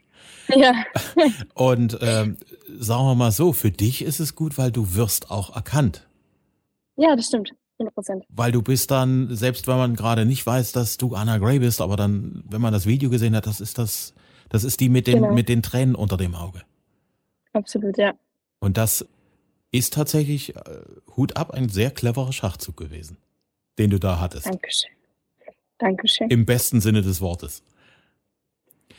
Ja. 0.55 0.75
Und 1.55 1.99
ähm, 2.03 2.37
sagen 2.69 3.05
wir 3.05 3.15
mal 3.15 3.33
so, 3.33 3.53
für 3.53 3.71
dich 3.71 4.03
ist 4.03 4.21
es 4.21 4.37
gut, 4.37 4.59
weil 4.59 4.71
du 4.71 4.95
wirst 4.95 5.31
auch 5.31 5.57
erkannt. 5.57 6.07
Ja, 6.97 7.17
das 7.17 7.27
stimmt. 7.27 7.55
100 7.79 7.95
Prozent. 7.95 8.25
Weil 8.29 8.53
du 8.53 8.63
bist 8.63 8.91
dann, 8.91 9.35
selbst 9.35 9.67
wenn 9.67 9.77
man 9.77 9.97
gerade 9.97 10.25
nicht 10.25 10.47
weiß, 10.47 10.73
dass 10.73 10.97
du 10.97 11.15
Anna 11.15 11.39
Gray 11.39 11.59
bist, 11.59 11.81
aber 11.81 11.97
dann, 11.97 12.45
wenn 12.49 12.61
man 12.61 12.73
das 12.73 12.87
Video 12.87 13.11
gesehen 13.11 13.35
hat, 13.35 13.47
das 13.47 13.61
ist 13.61 13.79
das, 13.79 14.15
das 14.49 14.65
ist 14.65 14.81
die 14.81 14.89
mit 14.89 15.07
den, 15.07 15.23
Genau. 15.23 15.33
mit 15.35 15.49
den 15.49 15.63
Tränen 15.63 15.95
unter 15.95 16.17
dem 16.17 16.35
Auge. 16.35 16.63
Absolut, 17.53 17.97
ja. 17.99 18.15
Und 18.61 18.77
das 18.77 19.07
ist 19.71 19.95
tatsächlich, 19.95 20.55
äh, 20.55 20.61
Hut 21.17 21.37
ab, 21.37 21.51
ein 21.51 21.69
sehr 21.69 21.91
cleverer 21.91 22.33
Schachzug 22.33 22.77
gewesen, 22.77 23.17
den 23.79 23.91
du 23.91 23.99
da 23.99 24.21
hattest. 24.21 24.47
Dankeschön. 24.47 24.91
Dankeschön. 25.79 26.31
Im 26.31 26.47
besten 26.47 26.81
Sinne 26.81 27.03
des 27.03 27.21
Wortes. 27.21 27.63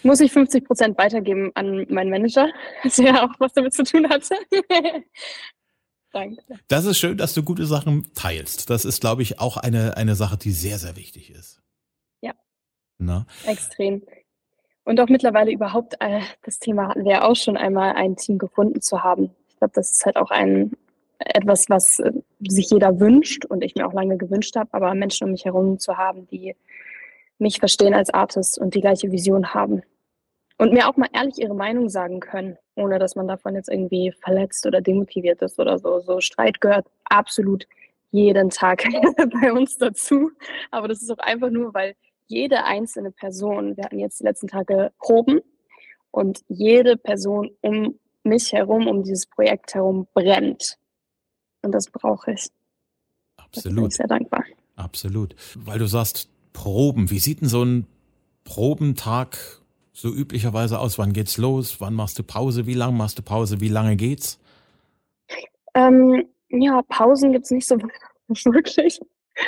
Muss 0.04 0.20
ich 0.20 0.32
50 0.32 0.66
Prozent 0.66 0.98
weitergeben 0.98 1.52
an 1.56 1.88
meinen 1.90 2.12
Manager, 2.12 2.48
ja 2.84 3.26
auch 3.26 3.34
was 3.40 3.54
damit 3.54 3.74
zu 3.74 3.84
tun 3.84 4.08
hatte. 4.10 4.36
Danke. 6.16 6.42
Das 6.70 6.86
ist 6.86 6.98
schön, 6.98 7.18
dass 7.18 7.34
du 7.34 7.44
gute 7.44 7.66
Sachen 7.66 8.06
teilst. 8.14 8.70
Das 8.70 8.86
ist, 8.86 9.02
glaube 9.02 9.22
ich, 9.22 9.42
auch 9.42 9.58
eine, 9.58 9.98
eine 9.98 10.16
Sache, 10.16 10.38
die 10.38 10.52
sehr, 10.52 10.78
sehr 10.78 10.96
wichtig 10.96 11.30
ist. 11.30 11.62
Ja. 12.22 12.32
Na? 12.98 13.26
Extrem. 13.46 14.02
Und 14.86 15.02
auch 15.02 15.10
mittlerweile 15.10 15.52
überhaupt, 15.52 15.96
äh, 16.00 16.22
das 16.44 16.60
Thema 16.60 16.88
hatten 16.88 17.04
wir 17.04 17.12
ja 17.12 17.24
auch 17.24 17.36
schon 17.36 17.58
einmal, 17.58 17.96
ein 17.96 18.16
Team 18.16 18.38
gefunden 18.38 18.82
zu 18.82 19.04
haben. 19.04 19.32
Ich 19.50 19.58
glaube, 19.58 19.74
das 19.76 19.92
ist 19.92 20.06
halt 20.06 20.16
auch 20.16 20.32
ein 20.32 20.72
etwas, 21.20 21.70
was 21.70 22.00
äh, 22.00 22.14
sich 22.40 22.70
jeder 22.70 22.98
wünscht 23.02 23.44
und 23.44 23.62
ich 23.62 23.76
mir 23.76 23.86
auch 23.86 23.94
lange 23.94 24.16
gewünscht 24.16 24.56
habe, 24.56 24.70
aber 24.72 24.94
Menschen 24.94 25.26
um 25.26 25.32
mich 25.32 25.44
herum 25.44 25.80
zu 25.80 25.98
haben, 25.98 26.28
die 26.28 26.56
mich 27.40 27.60
verstehen 27.60 27.94
als 27.94 28.10
Artist 28.14 28.58
und 28.58 28.74
die 28.74 28.82
gleiche 28.82 29.12
Vision 29.12 29.54
haben. 29.54 29.82
Und 30.58 30.72
mir 30.72 30.88
auch 30.88 30.96
mal 30.96 31.10
ehrlich 31.14 31.38
ihre 31.38 31.56
Meinung 31.56 31.90
sagen 31.90 32.22
können, 32.22 32.58
ohne 32.76 32.98
dass 32.98 33.16
man 33.16 33.28
davon 33.28 33.56
jetzt 33.56 33.70
irgendwie 33.70 34.14
verletzt 34.24 34.66
oder 34.66 34.82
demotiviert 34.82 35.42
ist 35.42 35.60
oder 35.60 35.78
so. 35.80 36.00
So 36.00 36.22
Streit 36.22 36.62
gehört 36.62 36.88
absolut 37.06 37.68
jeden 38.12 38.50
Tag 38.50 38.84
bei 39.42 39.52
uns 39.52 39.78
dazu. 39.78 40.32
Aber 40.72 40.88
das 40.88 41.02
ist 41.02 41.12
auch 41.12 41.18
einfach 41.18 41.50
nur, 41.50 41.74
weil 41.74 41.96
jede 42.28 42.64
einzelne 42.64 43.12
Person, 43.12 43.76
wir 43.76 43.84
hatten 43.84 44.00
jetzt 44.00 44.20
die 44.20 44.24
letzten 44.24 44.48
Tage 44.48 44.92
Proben 45.00 45.42
und 46.12 46.42
jede 46.48 46.96
Person 46.96 47.52
um 47.62 48.00
mich 48.24 48.54
herum, 48.54 48.88
um 48.88 49.04
dieses 49.04 49.26
Projekt 49.26 49.76
herum 49.76 50.08
brennt. 50.14 50.78
Und 51.62 51.74
das 51.74 51.90
brauche 51.90 52.32
ich. 52.32 52.48
Da 53.38 53.44
bin 53.44 53.58
Absolut. 53.58 53.92
ich 53.92 53.96
sehr 53.98 54.08
dankbar. 54.08 54.44
Absolut. 54.76 55.36
Weil 55.56 55.80
du 55.80 55.88
sagst, 55.88 56.30
Proben. 56.54 57.12
Wie 57.12 57.20
sieht 57.20 57.42
denn 57.42 57.50
so 57.50 57.64
ein 57.64 57.86
Probentag 58.46 59.62
so 59.96 60.10
üblicherweise 60.10 60.80
aus? 60.80 61.00
Wann 61.00 61.14
geht's 61.14 61.38
los? 61.38 61.80
Wann 61.80 61.94
machst 61.94 62.20
du 62.20 62.24
Pause? 62.24 62.68
Wie 62.68 62.74
lange 62.74 62.98
machst 62.98 63.18
du 63.18 63.24
Pause? 63.24 63.62
Wie 63.62 63.70
lange 63.70 63.96
geht's? 63.96 64.40
Ähm, 65.74 66.26
ja, 66.50 66.82
Pausen 66.90 67.32
gibt's 67.32 67.52
nicht 67.52 67.68
so 67.68 67.78
wirklich. 68.28 69.00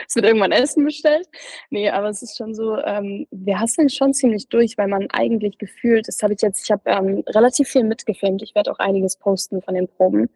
Es 0.08 0.16
wird 0.16 0.26
irgendwann 0.26 0.52
Essen 0.52 0.84
bestellt. 0.84 1.28
Nee, 1.70 1.90
aber 1.90 2.10
es 2.10 2.22
ist 2.22 2.38
schon 2.38 2.54
so, 2.54 2.78
ähm, 2.78 3.26
wir 3.32 3.60
hasseln 3.60 3.90
schon 3.90 4.14
ziemlich 4.14 4.48
durch, 4.50 4.78
weil 4.78 4.88
man 4.88 5.10
eigentlich 5.12 5.58
gefühlt, 5.58 6.08
das 6.08 6.22
habe 6.22 6.34
ich 6.34 6.42
jetzt, 6.42 6.66
ich 6.66 6.72
habe 6.72 6.82
ähm, 6.86 7.24
relativ 7.28 7.70
viel 7.70 7.84
mitgefilmt. 7.84 8.42
Ich 8.42 8.56
werde 8.56 8.72
auch 8.72 8.80
einiges 8.80 9.18
posten 9.18 9.62
von 9.62 9.76
den 9.76 9.88
Proben. 9.88 10.30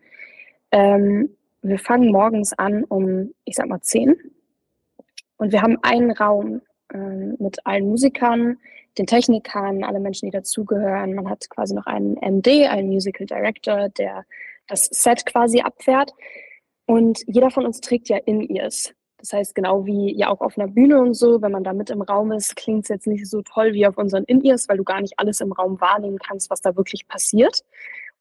Ähm, 0.71 1.35
wir 1.61 1.79
fangen 1.79 2.11
morgens 2.11 2.53
an 2.53 2.83
um, 2.85 3.33
ich 3.43 3.55
sag 3.55 3.67
mal, 3.67 3.81
10. 3.81 4.15
Und 5.37 5.51
wir 5.51 5.61
haben 5.61 5.77
einen 5.81 6.11
Raum 6.11 6.61
ähm, 6.93 7.35
mit 7.39 7.65
allen 7.65 7.87
Musikern, 7.87 8.57
den 8.97 9.07
Technikern, 9.07 9.83
alle 9.83 9.99
Menschen, 9.99 10.27
die 10.27 10.31
dazugehören. 10.31 11.15
Man 11.15 11.29
hat 11.29 11.49
quasi 11.49 11.73
noch 11.73 11.85
einen 11.85 12.15
MD, 12.17 12.67
einen 12.67 12.89
Musical 12.89 13.25
Director, 13.25 13.89
der 13.89 14.25
das 14.67 14.85
Set 14.85 15.25
quasi 15.25 15.61
abfährt. 15.61 16.13
Und 16.85 17.23
jeder 17.27 17.51
von 17.51 17.65
uns 17.65 17.79
trägt 17.81 18.09
ja 18.09 18.17
In-Ears. 18.17 18.93
Das 19.17 19.33
heißt, 19.33 19.55
genau 19.55 19.85
wie 19.85 20.17
ja 20.17 20.29
auch 20.29 20.41
auf 20.41 20.57
einer 20.57 20.67
Bühne 20.67 20.99
und 20.99 21.13
so, 21.13 21.41
wenn 21.41 21.51
man 21.51 21.63
da 21.63 21.73
mit 21.73 21.91
im 21.91 22.01
Raum 22.01 22.31
ist, 22.31 22.55
klingt 22.55 22.85
es 22.85 22.89
jetzt 22.89 23.07
nicht 23.07 23.29
so 23.29 23.43
toll 23.43 23.73
wie 23.73 23.85
auf 23.85 23.97
unseren 23.97 24.23
In-Ears, 24.23 24.67
weil 24.67 24.77
du 24.77 24.83
gar 24.83 24.99
nicht 24.99 25.13
alles 25.17 25.41
im 25.41 25.51
Raum 25.51 25.79
wahrnehmen 25.79 26.17
kannst, 26.17 26.49
was 26.49 26.61
da 26.61 26.75
wirklich 26.75 27.07
passiert. 27.07 27.61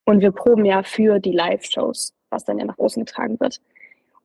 Und 0.04 0.20
wir 0.20 0.30
proben 0.30 0.64
ja 0.64 0.83
für 0.83 1.18
die 1.18 1.33
Live-Shows, 1.33 2.14
was 2.28 2.44
dann 2.44 2.59
ja 2.59 2.66
nach 2.66 2.78
außen 2.78 3.04
getragen 3.04 3.40
wird. 3.40 3.61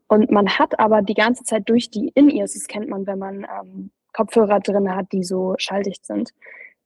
Und 0.08 0.32
man 0.32 0.50
hat 0.50 0.80
aber 0.80 1.02
die 1.02 1.14
ganze 1.14 1.44
Zeit 1.44 1.68
durch 1.70 1.90
die 1.90 2.10
In-Ears, 2.10 2.54
das 2.54 2.68
kennt 2.68 2.90
man, 2.90 3.08
wenn 3.08 3.20
man 3.20 3.46
ähm, 3.46 3.92
Kopfhörer 4.16 4.60
drin 4.60 4.96
hat, 4.96 5.12
die 5.12 5.24
so 5.24 5.56
schalldicht 5.58 6.06
sind, 6.06 6.34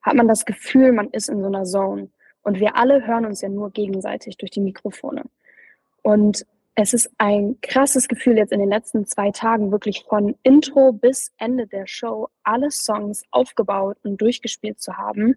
hat 0.02 0.16
man 0.16 0.28
das 0.28 0.46
Gefühl, 0.46 0.92
man 0.92 1.10
ist 1.10 1.30
in 1.30 1.42
so 1.42 1.48
einer 1.48 1.64
Zone. 1.64 2.10
Und 2.42 2.60
wir 2.60 2.76
alle 2.76 3.06
hören 3.06 3.26
uns 3.26 3.42
ja 3.42 3.50
nur 3.50 3.72
gegenseitig 3.72 4.38
durch 4.38 4.52
die 4.52 4.62
Mikrofone. 4.62 5.24
Und 6.02 6.46
es 6.76 6.94
ist 6.94 7.12
ein 7.18 7.58
krasses 7.62 8.08
Gefühl, 8.08 8.38
jetzt 8.38 8.54
in 8.54 8.60
den 8.60 8.70
letzten 8.70 9.06
zwei 9.06 9.32
Tagen 9.32 9.72
wirklich 9.72 10.06
von 10.08 10.36
Intro 10.44 10.94
bis 10.94 11.34
Ende 11.38 11.68
der 11.68 11.88
Show 11.88 12.30
alle 12.44 12.72
Songs 12.72 13.24
aufgebaut 13.32 13.98
und 14.04 14.22
durchgespielt 14.22 14.80
zu 14.80 14.98
haben, 14.98 15.36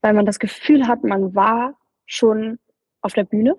weil 0.00 0.14
man 0.14 0.26
das 0.26 0.40
Gefühl 0.40 0.88
hat, 0.88 1.04
man 1.04 1.34
war 1.34 1.78
schon 2.06 2.58
auf 3.02 3.12
der 3.12 3.24
Bühne, 3.24 3.56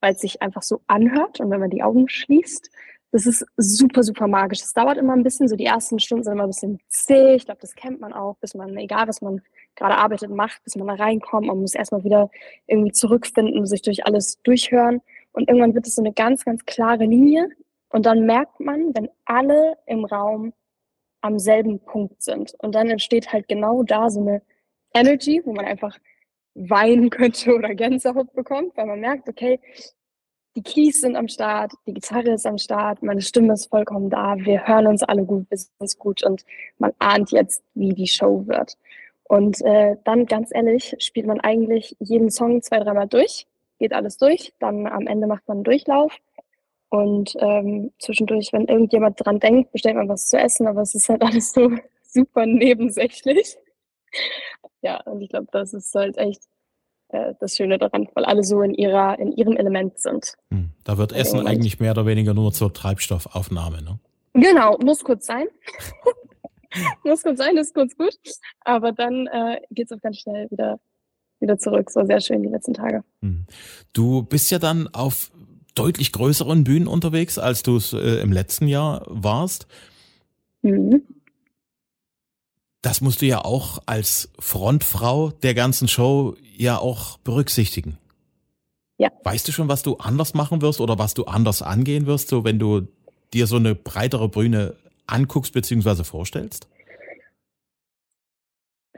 weil 0.00 0.12
es 0.12 0.20
sich 0.20 0.40
einfach 0.40 0.62
so 0.62 0.80
anhört 0.86 1.40
und 1.40 1.50
wenn 1.50 1.60
man 1.60 1.70
die 1.70 1.82
Augen 1.82 2.08
schließt. 2.08 2.70
Das 3.12 3.26
ist 3.26 3.44
super, 3.56 4.02
super 4.04 4.28
magisch. 4.28 4.60
Es 4.60 4.72
dauert 4.72 4.96
immer 4.96 5.14
ein 5.14 5.24
bisschen, 5.24 5.48
so 5.48 5.56
die 5.56 5.64
ersten 5.64 5.98
Stunden 5.98 6.22
sind 6.22 6.34
immer 6.34 6.44
ein 6.44 6.50
bisschen 6.50 6.78
zäh. 6.88 7.34
Ich 7.34 7.44
glaube, 7.44 7.60
das 7.60 7.74
kennt 7.74 8.00
man 8.00 8.12
auch, 8.12 8.36
bis 8.36 8.54
man, 8.54 8.76
egal 8.76 9.08
was 9.08 9.20
man 9.20 9.42
gerade 9.74 9.96
arbeitet, 9.96 10.30
macht, 10.30 10.62
bis 10.62 10.76
man 10.76 10.86
da 10.86 10.94
reinkommt. 10.94 11.48
Man 11.48 11.60
muss 11.60 11.74
erstmal 11.74 12.04
wieder 12.04 12.30
irgendwie 12.66 12.92
zurückfinden, 12.92 13.66
sich 13.66 13.82
durch 13.82 14.06
alles 14.06 14.40
durchhören. 14.42 15.00
Und 15.32 15.48
irgendwann 15.48 15.74
wird 15.74 15.86
es 15.86 15.96
so 15.96 16.02
eine 16.02 16.12
ganz, 16.12 16.44
ganz 16.44 16.64
klare 16.66 17.04
Linie. 17.04 17.48
Und 17.88 18.06
dann 18.06 18.26
merkt 18.26 18.60
man, 18.60 18.94
wenn 18.94 19.08
alle 19.24 19.76
im 19.86 20.04
Raum 20.04 20.52
am 21.20 21.38
selben 21.38 21.80
Punkt 21.80 22.22
sind. 22.22 22.54
Und 22.58 22.74
dann 22.74 22.88
entsteht 22.88 23.32
halt 23.32 23.48
genau 23.48 23.82
da 23.82 24.08
so 24.10 24.20
eine 24.20 24.42
Energy, 24.94 25.42
wo 25.44 25.52
man 25.52 25.64
einfach 25.64 25.98
weinen 26.54 27.10
könnte 27.10 27.54
oder 27.54 27.74
Gänsehaut 27.74 28.32
bekommt, 28.32 28.76
weil 28.76 28.86
man 28.86 29.00
merkt, 29.00 29.28
okay, 29.28 29.60
die 30.56 30.62
Keys 30.62 31.00
sind 31.00 31.16
am 31.16 31.28
Start, 31.28 31.72
die 31.86 31.94
Gitarre 31.94 32.32
ist 32.32 32.46
am 32.46 32.58
Start, 32.58 33.02
meine 33.02 33.22
Stimme 33.22 33.52
ist 33.54 33.66
vollkommen 33.66 34.10
da, 34.10 34.36
wir 34.36 34.66
hören 34.66 34.86
uns 34.86 35.02
alle 35.02 35.24
gut, 35.24 35.46
wir 35.48 35.58
sind 35.58 35.72
uns 35.78 35.98
gut 35.98 36.24
und 36.24 36.44
man 36.78 36.92
ahnt 36.98 37.30
jetzt, 37.30 37.62
wie 37.74 37.90
die 37.90 38.08
Show 38.08 38.46
wird. 38.46 38.76
Und 39.24 39.62
äh, 39.62 39.96
dann, 40.04 40.26
ganz 40.26 40.50
ehrlich, 40.52 40.96
spielt 40.98 41.26
man 41.26 41.40
eigentlich 41.40 41.96
jeden 42.00 42.30
Song 42.30 42.62
zwei, 42.62 42.80
dreimal 42.80 43.06
durch, 43.06 43.46
geht 43.78 43.92
alles 43.92 44.18
durch, 44.18 44.52
dann 44.58 44.86
am 44.86 45.06
Ende 45.06 45.28
macht 45.28 45.46
man 45.46 45.58
einen 45.58 45.64
Durchlauf 45.64 46.18
und 46.90 47.36
ähm, 47.38 47.92
zwischendurch, 48.00 48.52
wenn 48.52 48.66
irgendjemand 48.66 49.24
dran 49.24 49.38
denkt, 49.38 49.70
bestellt 49.70 49.96
man 49.96 50.08
was 50.08 50.28
zu 50.28 50.36
essen, 50.36 50.66
aber 50.66 50.82
es 50.82 50.94
ist 50.96 51.08
halt 51.08 51.22
alles 51.22 51.52
so 51.52 51.70
super 52.02 52.44
nebensächlich. 52.46 53.56
Ja, 54.82 55.00
und 55.02 55.20
ich 55.20 55.28
glaube, 55.28 55.46
das 55.52 55.72
ist 55.72 55.94
halt 55.94 56.18
echt 56.18 56.42
äh, 57.12 57.34
das 57.40 57.56
Schöne 57.56 57.78
daran, 57.78 58.08
weil 58.14 58.24
alle 58.24 58.42
so 58.42 58.62
in 58.62 58.74
ihrer, 58.74 59.18
in 59.18 59.32
ihrem 59.32 59.56
Element 59.56 59.98
sind. 59.98 60.34
Hm. 60.50 60.70
Da 60.84 60.98
wird 60.98 61.12
Essen 61.12 61.38
Moment. 61.38 61.56
eigentlich 61.56 61.80
mehr 61.80 61.92
oder 61.92 62.06
weniger 62.06 62.34
nur 62.34 62.52
zur 62.52 62.72
Treibstoffaufnahme. 62.72 63.82
Ne? 63.82 63.98
Genau, 64.34 64.78
muss 64.78 65.02
kurz 65.04 65.26
sein. 65.26 65.46
muss 67.04 67.22
kurz 67.22 67.38
sein, 67.38 67.56
ist 67.56 67.74
kurz 67.74 67.96
gut. 67.96 68.16
Aber 68.60 68.92
dann 68.92 69.26
äh, 69.26 69.60
geht's 69.70 69.92
auch 69.92 70.00
ganz 70.00 70.18
schnell 70.18 70.50
wieder, 70.50 70.78
wieder 71.40 71.58
zurück. 71.58 71.90
So 71.90 72.04
sehr 72.04 72.20
schön 72.20 72.42
die 72.42 72.48
letzten 72.48 72.74
Tage. 72.74 73.02
Hm. 73.22 73.46
Du 73.92 74.22
bist 74.22 74.50
ja 74.50 74.58
dann 74.58 74.88
auf 74.92 75.30
deutlich 75.74 76.12
größeren 76.12 76.64
Bühnen 76.64 76.86
unterwegs, 76.86 77.38
als 77.38 77.62
du 77.62 77.76
es 77.76 77.92
äh, 77.92 78.20
im 78.20 78.32
letzten 78.32 78.66
Jahr 78.66 79.04
warst. 79.08 79.66
Mhm. 80.62 81.02
Das 82.82 83.00
musst 83.00 83.20
du 83.20 83.26
ja 83.26 83.44
auch 83.44 83.78
als 83.86 84.30
Frontfrau 84.38 85.30
der 85.30 85.54
ganzen 85.54 85.88
Show 85.88 86.36
ja 86.56 86.78
auch 86.78 87.18
berücksichtigen. 87.18 87.98
Ja. 88.96 89.10
Weißt 89.24 89.48
du 89.48 89.52
schon, 89.52 89.68
was 89.68 89.82
du 89.82 89.96
anders 89.96 90.34
machen 90.34 90.60
wirst 90.62 90.80
oder 90.80 90.98
was 90.98 91.14
du 91.14 91.24
anders 91.24 91.62
angehen 91.62 92.06
wirst, 92.06 92.28
so 92.28 92.44
wenn 92.44 92.58
du 92.58 92.88
dir 93.32 93.46
so 93.46 93.56
eine 93.56 93.74
breitere 93.74 94.28
Bühne 94.28 94.76
anguckst 95.06 95.52
bzw. 95.52 96.04
vorstellst? 96.04 96.68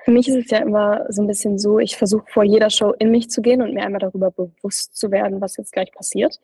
Für 0.05 0.11
mich 0.11 0.27
ist 0.29 0.35
es 0.35 0.51
ja 0.51 0.59
immer 0.59 1.07
so 1.11 1.23
ein 1.23 1.29
bisschen 1.29 1.59
so, 1.59 1.79
ich 1.79 1.97
versuche 1.97 2.25
vor 2.33 2.42
jeder 2.42 2.71
Show 2.71 2.92
in 2.99 3.11
mich 3.11 3.31
zu 3.31 3.40
gehen 3.40 3.62
und 3.62 3.73
mir 3.75 3.85
einmal 3.85 4.01
darüber 4.01 4.33
bewusst 4.33 4.97
zu 4.97 5.12
werden, 5.12 5.40
was 5.40 5.57
jetzt 5.57 5.73
gleich 5.73 5.92
passiert. 5.92 6.40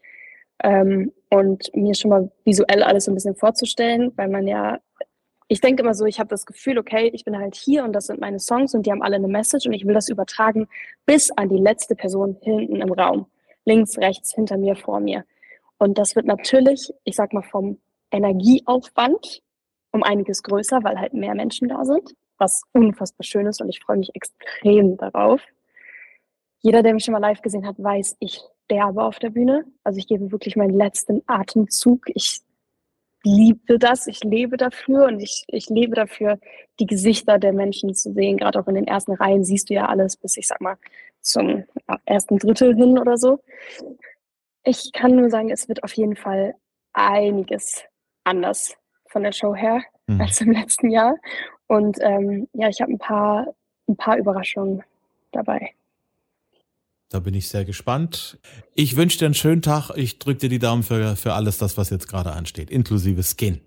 Ähm, 0.63 1.13
und 1.29 1.75
mir 1.75 1.95
schon 1.95 2.11
mal 2.11 2.31
visuell 2.45 2.83
alles 2.83 3.05
so 3.05 3.11
ein 3.11 3.15
bisschen 3.15 3.35
vorzustellen, 3.35 4.13
weil 4.17 4.29
man 4.29 4.47
ja, 4.47 4.79
ich 5.49 5.61
denke 5.63 5.83
immer 5.83 5.95
so, 5.95 6.05
ich 6.05 6.21
habe 6.21 6.29
das 6.29 6.45
Gefühl, 6.45 6.79
okay, 6.79 7.11
ich 7.15 7.25
bin 7.25 7.39
halt 7.39 7.55
hier 7.55 7.83
und 7.85 7.93
das 7.95 8.07
sind 8.07 8.21
meine 8.21 8.39
Songs 8.39 8.75
und 8.75 8.85
die 8.85 8.93
haben 8.93 9.03
alle 9.03 9.17
eine 9.17 9.29
Message 9.29 9.67
und 9.67 9.73
ich 9.73 9.87
will 9.87 9.95
das 9.95 10.09
übertragen 10.11 10.69
bis 11.07 11.31
an 11.31 11.49
die 11.49 11.59
letzte 11.59 11.97
Person 11.97 12.37
hinten 12.43 12.77
im 12.77 12.93
Raum. 12.93 13.27
Links, 13.65 13.99
rechts, 13.99 14.35
hinter 14.35 14.59
mir, 14.59 14.77
vor 14.77 15.01
mir. 15.01 15.25
Und 15.79 15.99
das 15.99 16.17
wird 16.17 16.27
natürlich, 16.27 16.93
ich 17.05 17.17
sag 17.17 17.33
mal, 17.33 17.43
vom 17.43 17.79
Energieaufwand 18.11 19.43
um 19.91 20.03
einiges 20.03 20.43
größer, 20.43 20.85
weil 20.85 20.99
halt 20.99 21.15
mehr 21.15 21.35
Menschen 21.35 21.69
da 21.69 21.85
sind, 21.85 22.15
was 22.37 22.63
unfassbar 22.73 23.25
schön 23.25 23.47
ist 23.47 23.61
und 23.63 23.69
ich 23.71 23.81
freue 23.81 23.97
mich 23.99 24.15
extrem 24.15 24.97
darauf. 24.99 25.41
jeder, 26.61 26.83
der 26.83 26.95
mich 26.95 27.05
schon 27.05 27.13
mal 27.13 27.19
live 27.21 27.41
gesehen 27.43 27.67
hat, 27.67 27.77
weiß, 27.79 28.17
ich 28.21 28.41
sterbe 28.65 29.03
auf 29.03 29.19
der 29.19 29.31
Bühne. 29.31 29.65
Also 29.85 29.99
ich 29.99 30.07
gebe 30.07 30.33
wirklich 30.33 30.57
meinen 30.57 30.75
letzten 30.75 31.23
Atemzug. 31.27 32.07
Ich 32.15 32.41
liebe 33.25 33.79
das, 33.79 34.07
ich 34.07 34.23
lebe 34.23 34.57
dafür 34.57 35.07
und 35.07 35.21
ich, 35.21 35.45
ich 35.49 35.69
lebe 35.69 35.95
dafür, 35.95 36.39
die 36.81 36.87
Gesichter 36.87 37.39
der 37.39 37.53
Menschen 37.53 37.95
zu 37.95 38.13
sehen. 38.13 38.37
Gerade 38.37 38.61
auch 38.61 38.69
in 38.69 38.75
den 38.75 38.87
ersten 38.87 39.13
Reihen 39.13 39.45
siehst 39.45 39.71
du 39.71 39.75
ja 39.75 39.87
alles 39.87 40.17
bis, 40.17 40.37
ich 40.37 40.47
sag 40.47 40.61
mal, 40.61 40.77
zum 41.21 41.65
ersten 42.05 42.39
Drittel 42.39 42.75
hin 42.75 42.99
oder 42.99 43.17
so. 43.17 43.41
Ich 44.65 44.93
kann 44.93 45.17
nur 45.17 45.31
sagen, 45.31 45.51
es 45.51 45.69
wird 45.69 45.83
auf 45.83 45.93
jeden 45.95 46.17
Fall 46.17 46.55
einiges 46.93 47.85
anders 48.25 48.77
von 49.07 49.23
der 49.23 49.33
Show 49.33 49.55
her 49.55 49.83
mhm. 50.07 50.21
als 50.21 50.41
im 50.41 50.53
letzten 50.53 50.91
Jahr. 50.91 51.17
Und 51.67 51.99
ähm, 52.01 52.49
ja, 52.53 52.69
ich 52.69 52.81
habe 52.81 52.93
ein 52.93 52.99
paar, 52.99 53.55
ein 53.89 53.97
paar 53.97 54.17
Überraschungen 54.17 54.83
dabei. 55.33 55.73
Da 57.11 57.21
bin 57.21 57.35
ich 57.35 57.49
sehr 57.49 57.65
gespannt. 57.65 58.39
Ich 58.75 58.97
wünsche 58.97 59.19
dir 59.19 59.25
einen 59.27 59.35
schönen 59.35 59.63
Tag. 59.63 59.91
Ich 59.97 60.19
drücke 60.19 60.41
dir 60.41 60.49
die 60.51 60.59
Daumen 60.59 60.83
für, 60.83 61.17
für 61.17 61.33
alles 61.33 61.57
das, 61.57 61.79
was 61.79 61.89
jetzt 61.91 62.09
gerade 62.09 62.33
ansteht, 62.33 62.71
inklusive 62.71 63.23
Skin. 63.23 63.61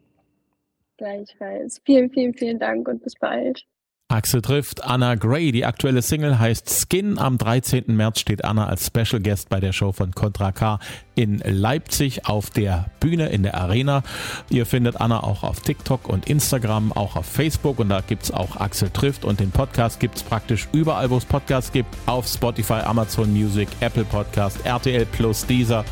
Gleichfalls. 0.97 1.81
Vielen, 1.83 2.11
vielen, 2.11 2.35
vielen 2.35 2.59
Dank 2.59 2.87
und 2.87 3.01
bis 3.03 3.15
bald. 3.15 3.65
Axel 4.11 4.41
trifft 4.41 4.83
Anna 4.83 5.15
Gray. 5.15 5.53
Die 5.53 5.65
aktuelle 5.65 6.01
Single 6.01 6.37
heißt 6.37 6.69
Skin. 6.69 7.17
Am 7.17 7.37
13. 7.37 7.85
März 7.87 8.19
steht 8.19 8.43
Anna 8.43 8.67
als 8.67 8.87
Special 8.87 9.21
Guest 9.21 9.47
bei 9.47 9.61
der 9.61 9.71
Show 9.71 9.93
von 9.93 10.11
Contra 10.11 10.51
K 10.51 10.79
in 11.15 11.41
Leipzig 11.45 12.25
auf 12.25 12.49
der 12.49 12.87
Bühne 12.99 13.29
in 13.29 13.43
der 13.43 13.55
Arena. 13.55 14.03
Ihr 14.49 14.65
findet 14.65 14.99
Anna 14.99 15.23
auch 15.23 15.43
auf 15.43 15.61
TikTok 15.61 16.09
und 16.09 16.29
Instagram, 16.29 16.91
auch 16.91 17.15
auf 17.15 17.25
Facebook 17.25 17.79
und 17.79 17.89
da 17.89 18.01
gibt 18.01 18.23
es 18.23 18.31
auch 18.31 18.57
Axel 18.57 18.89
trifft 18.89 19.23
und 19.23 19.39
den 19.39 19.51
Podcast 19.51 19.99
gibt 19.99 20.17
es 20.17 20.23
praktisch 20.23 20.67
überall, 20.73 21.09
wo 21.09 21.17
es 21.17 21.25
Podcasts 21.25 21.71
gibt. 21.71 21.95
Auf 22.05 22.27
Spotify, 22.27 22.81
Amazon 22.83 23.31
Music, 23.31 23.69
Apple 23.79 24.05
Podcast, 24.05 24.65
RTL 24.65 25.05
Plus, 25.05 25.45
Deezer 25.45 25.85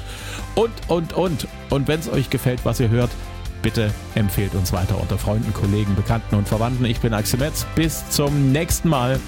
und, 0.56 0.72
und, 0.90 1.14
und. 1.14 1.48
Und 1.70 1.88
wenn 1.88 2.00
es 2.00 2.10
euch 2.10 2.30
gefällt, 2.30 2.66
was 2.66 2.80
ihr 2.80 2.90
hört, 2.90 3.12
Bitte 3.62 3.94
empfehlt 4.16 4.56
uns 4.56 4.72
weiter 4.72 5.00
unter 5.00 5.18
Freunden, 5.18 5.54
Kollegen, 5.54 5.96
Bekannten 5.96 6.36
und 6.36 6.48
Verwandten. 6.48 6.86
Ich 6.86 7.00
bin 7.00 7.14
Axel 7.14 7.40
Metz. 7.40 7.66
Bis 7.76 8.10
zum 8.10 8.52
nächsten 8.52 8.90
Mal. 8.90 9.20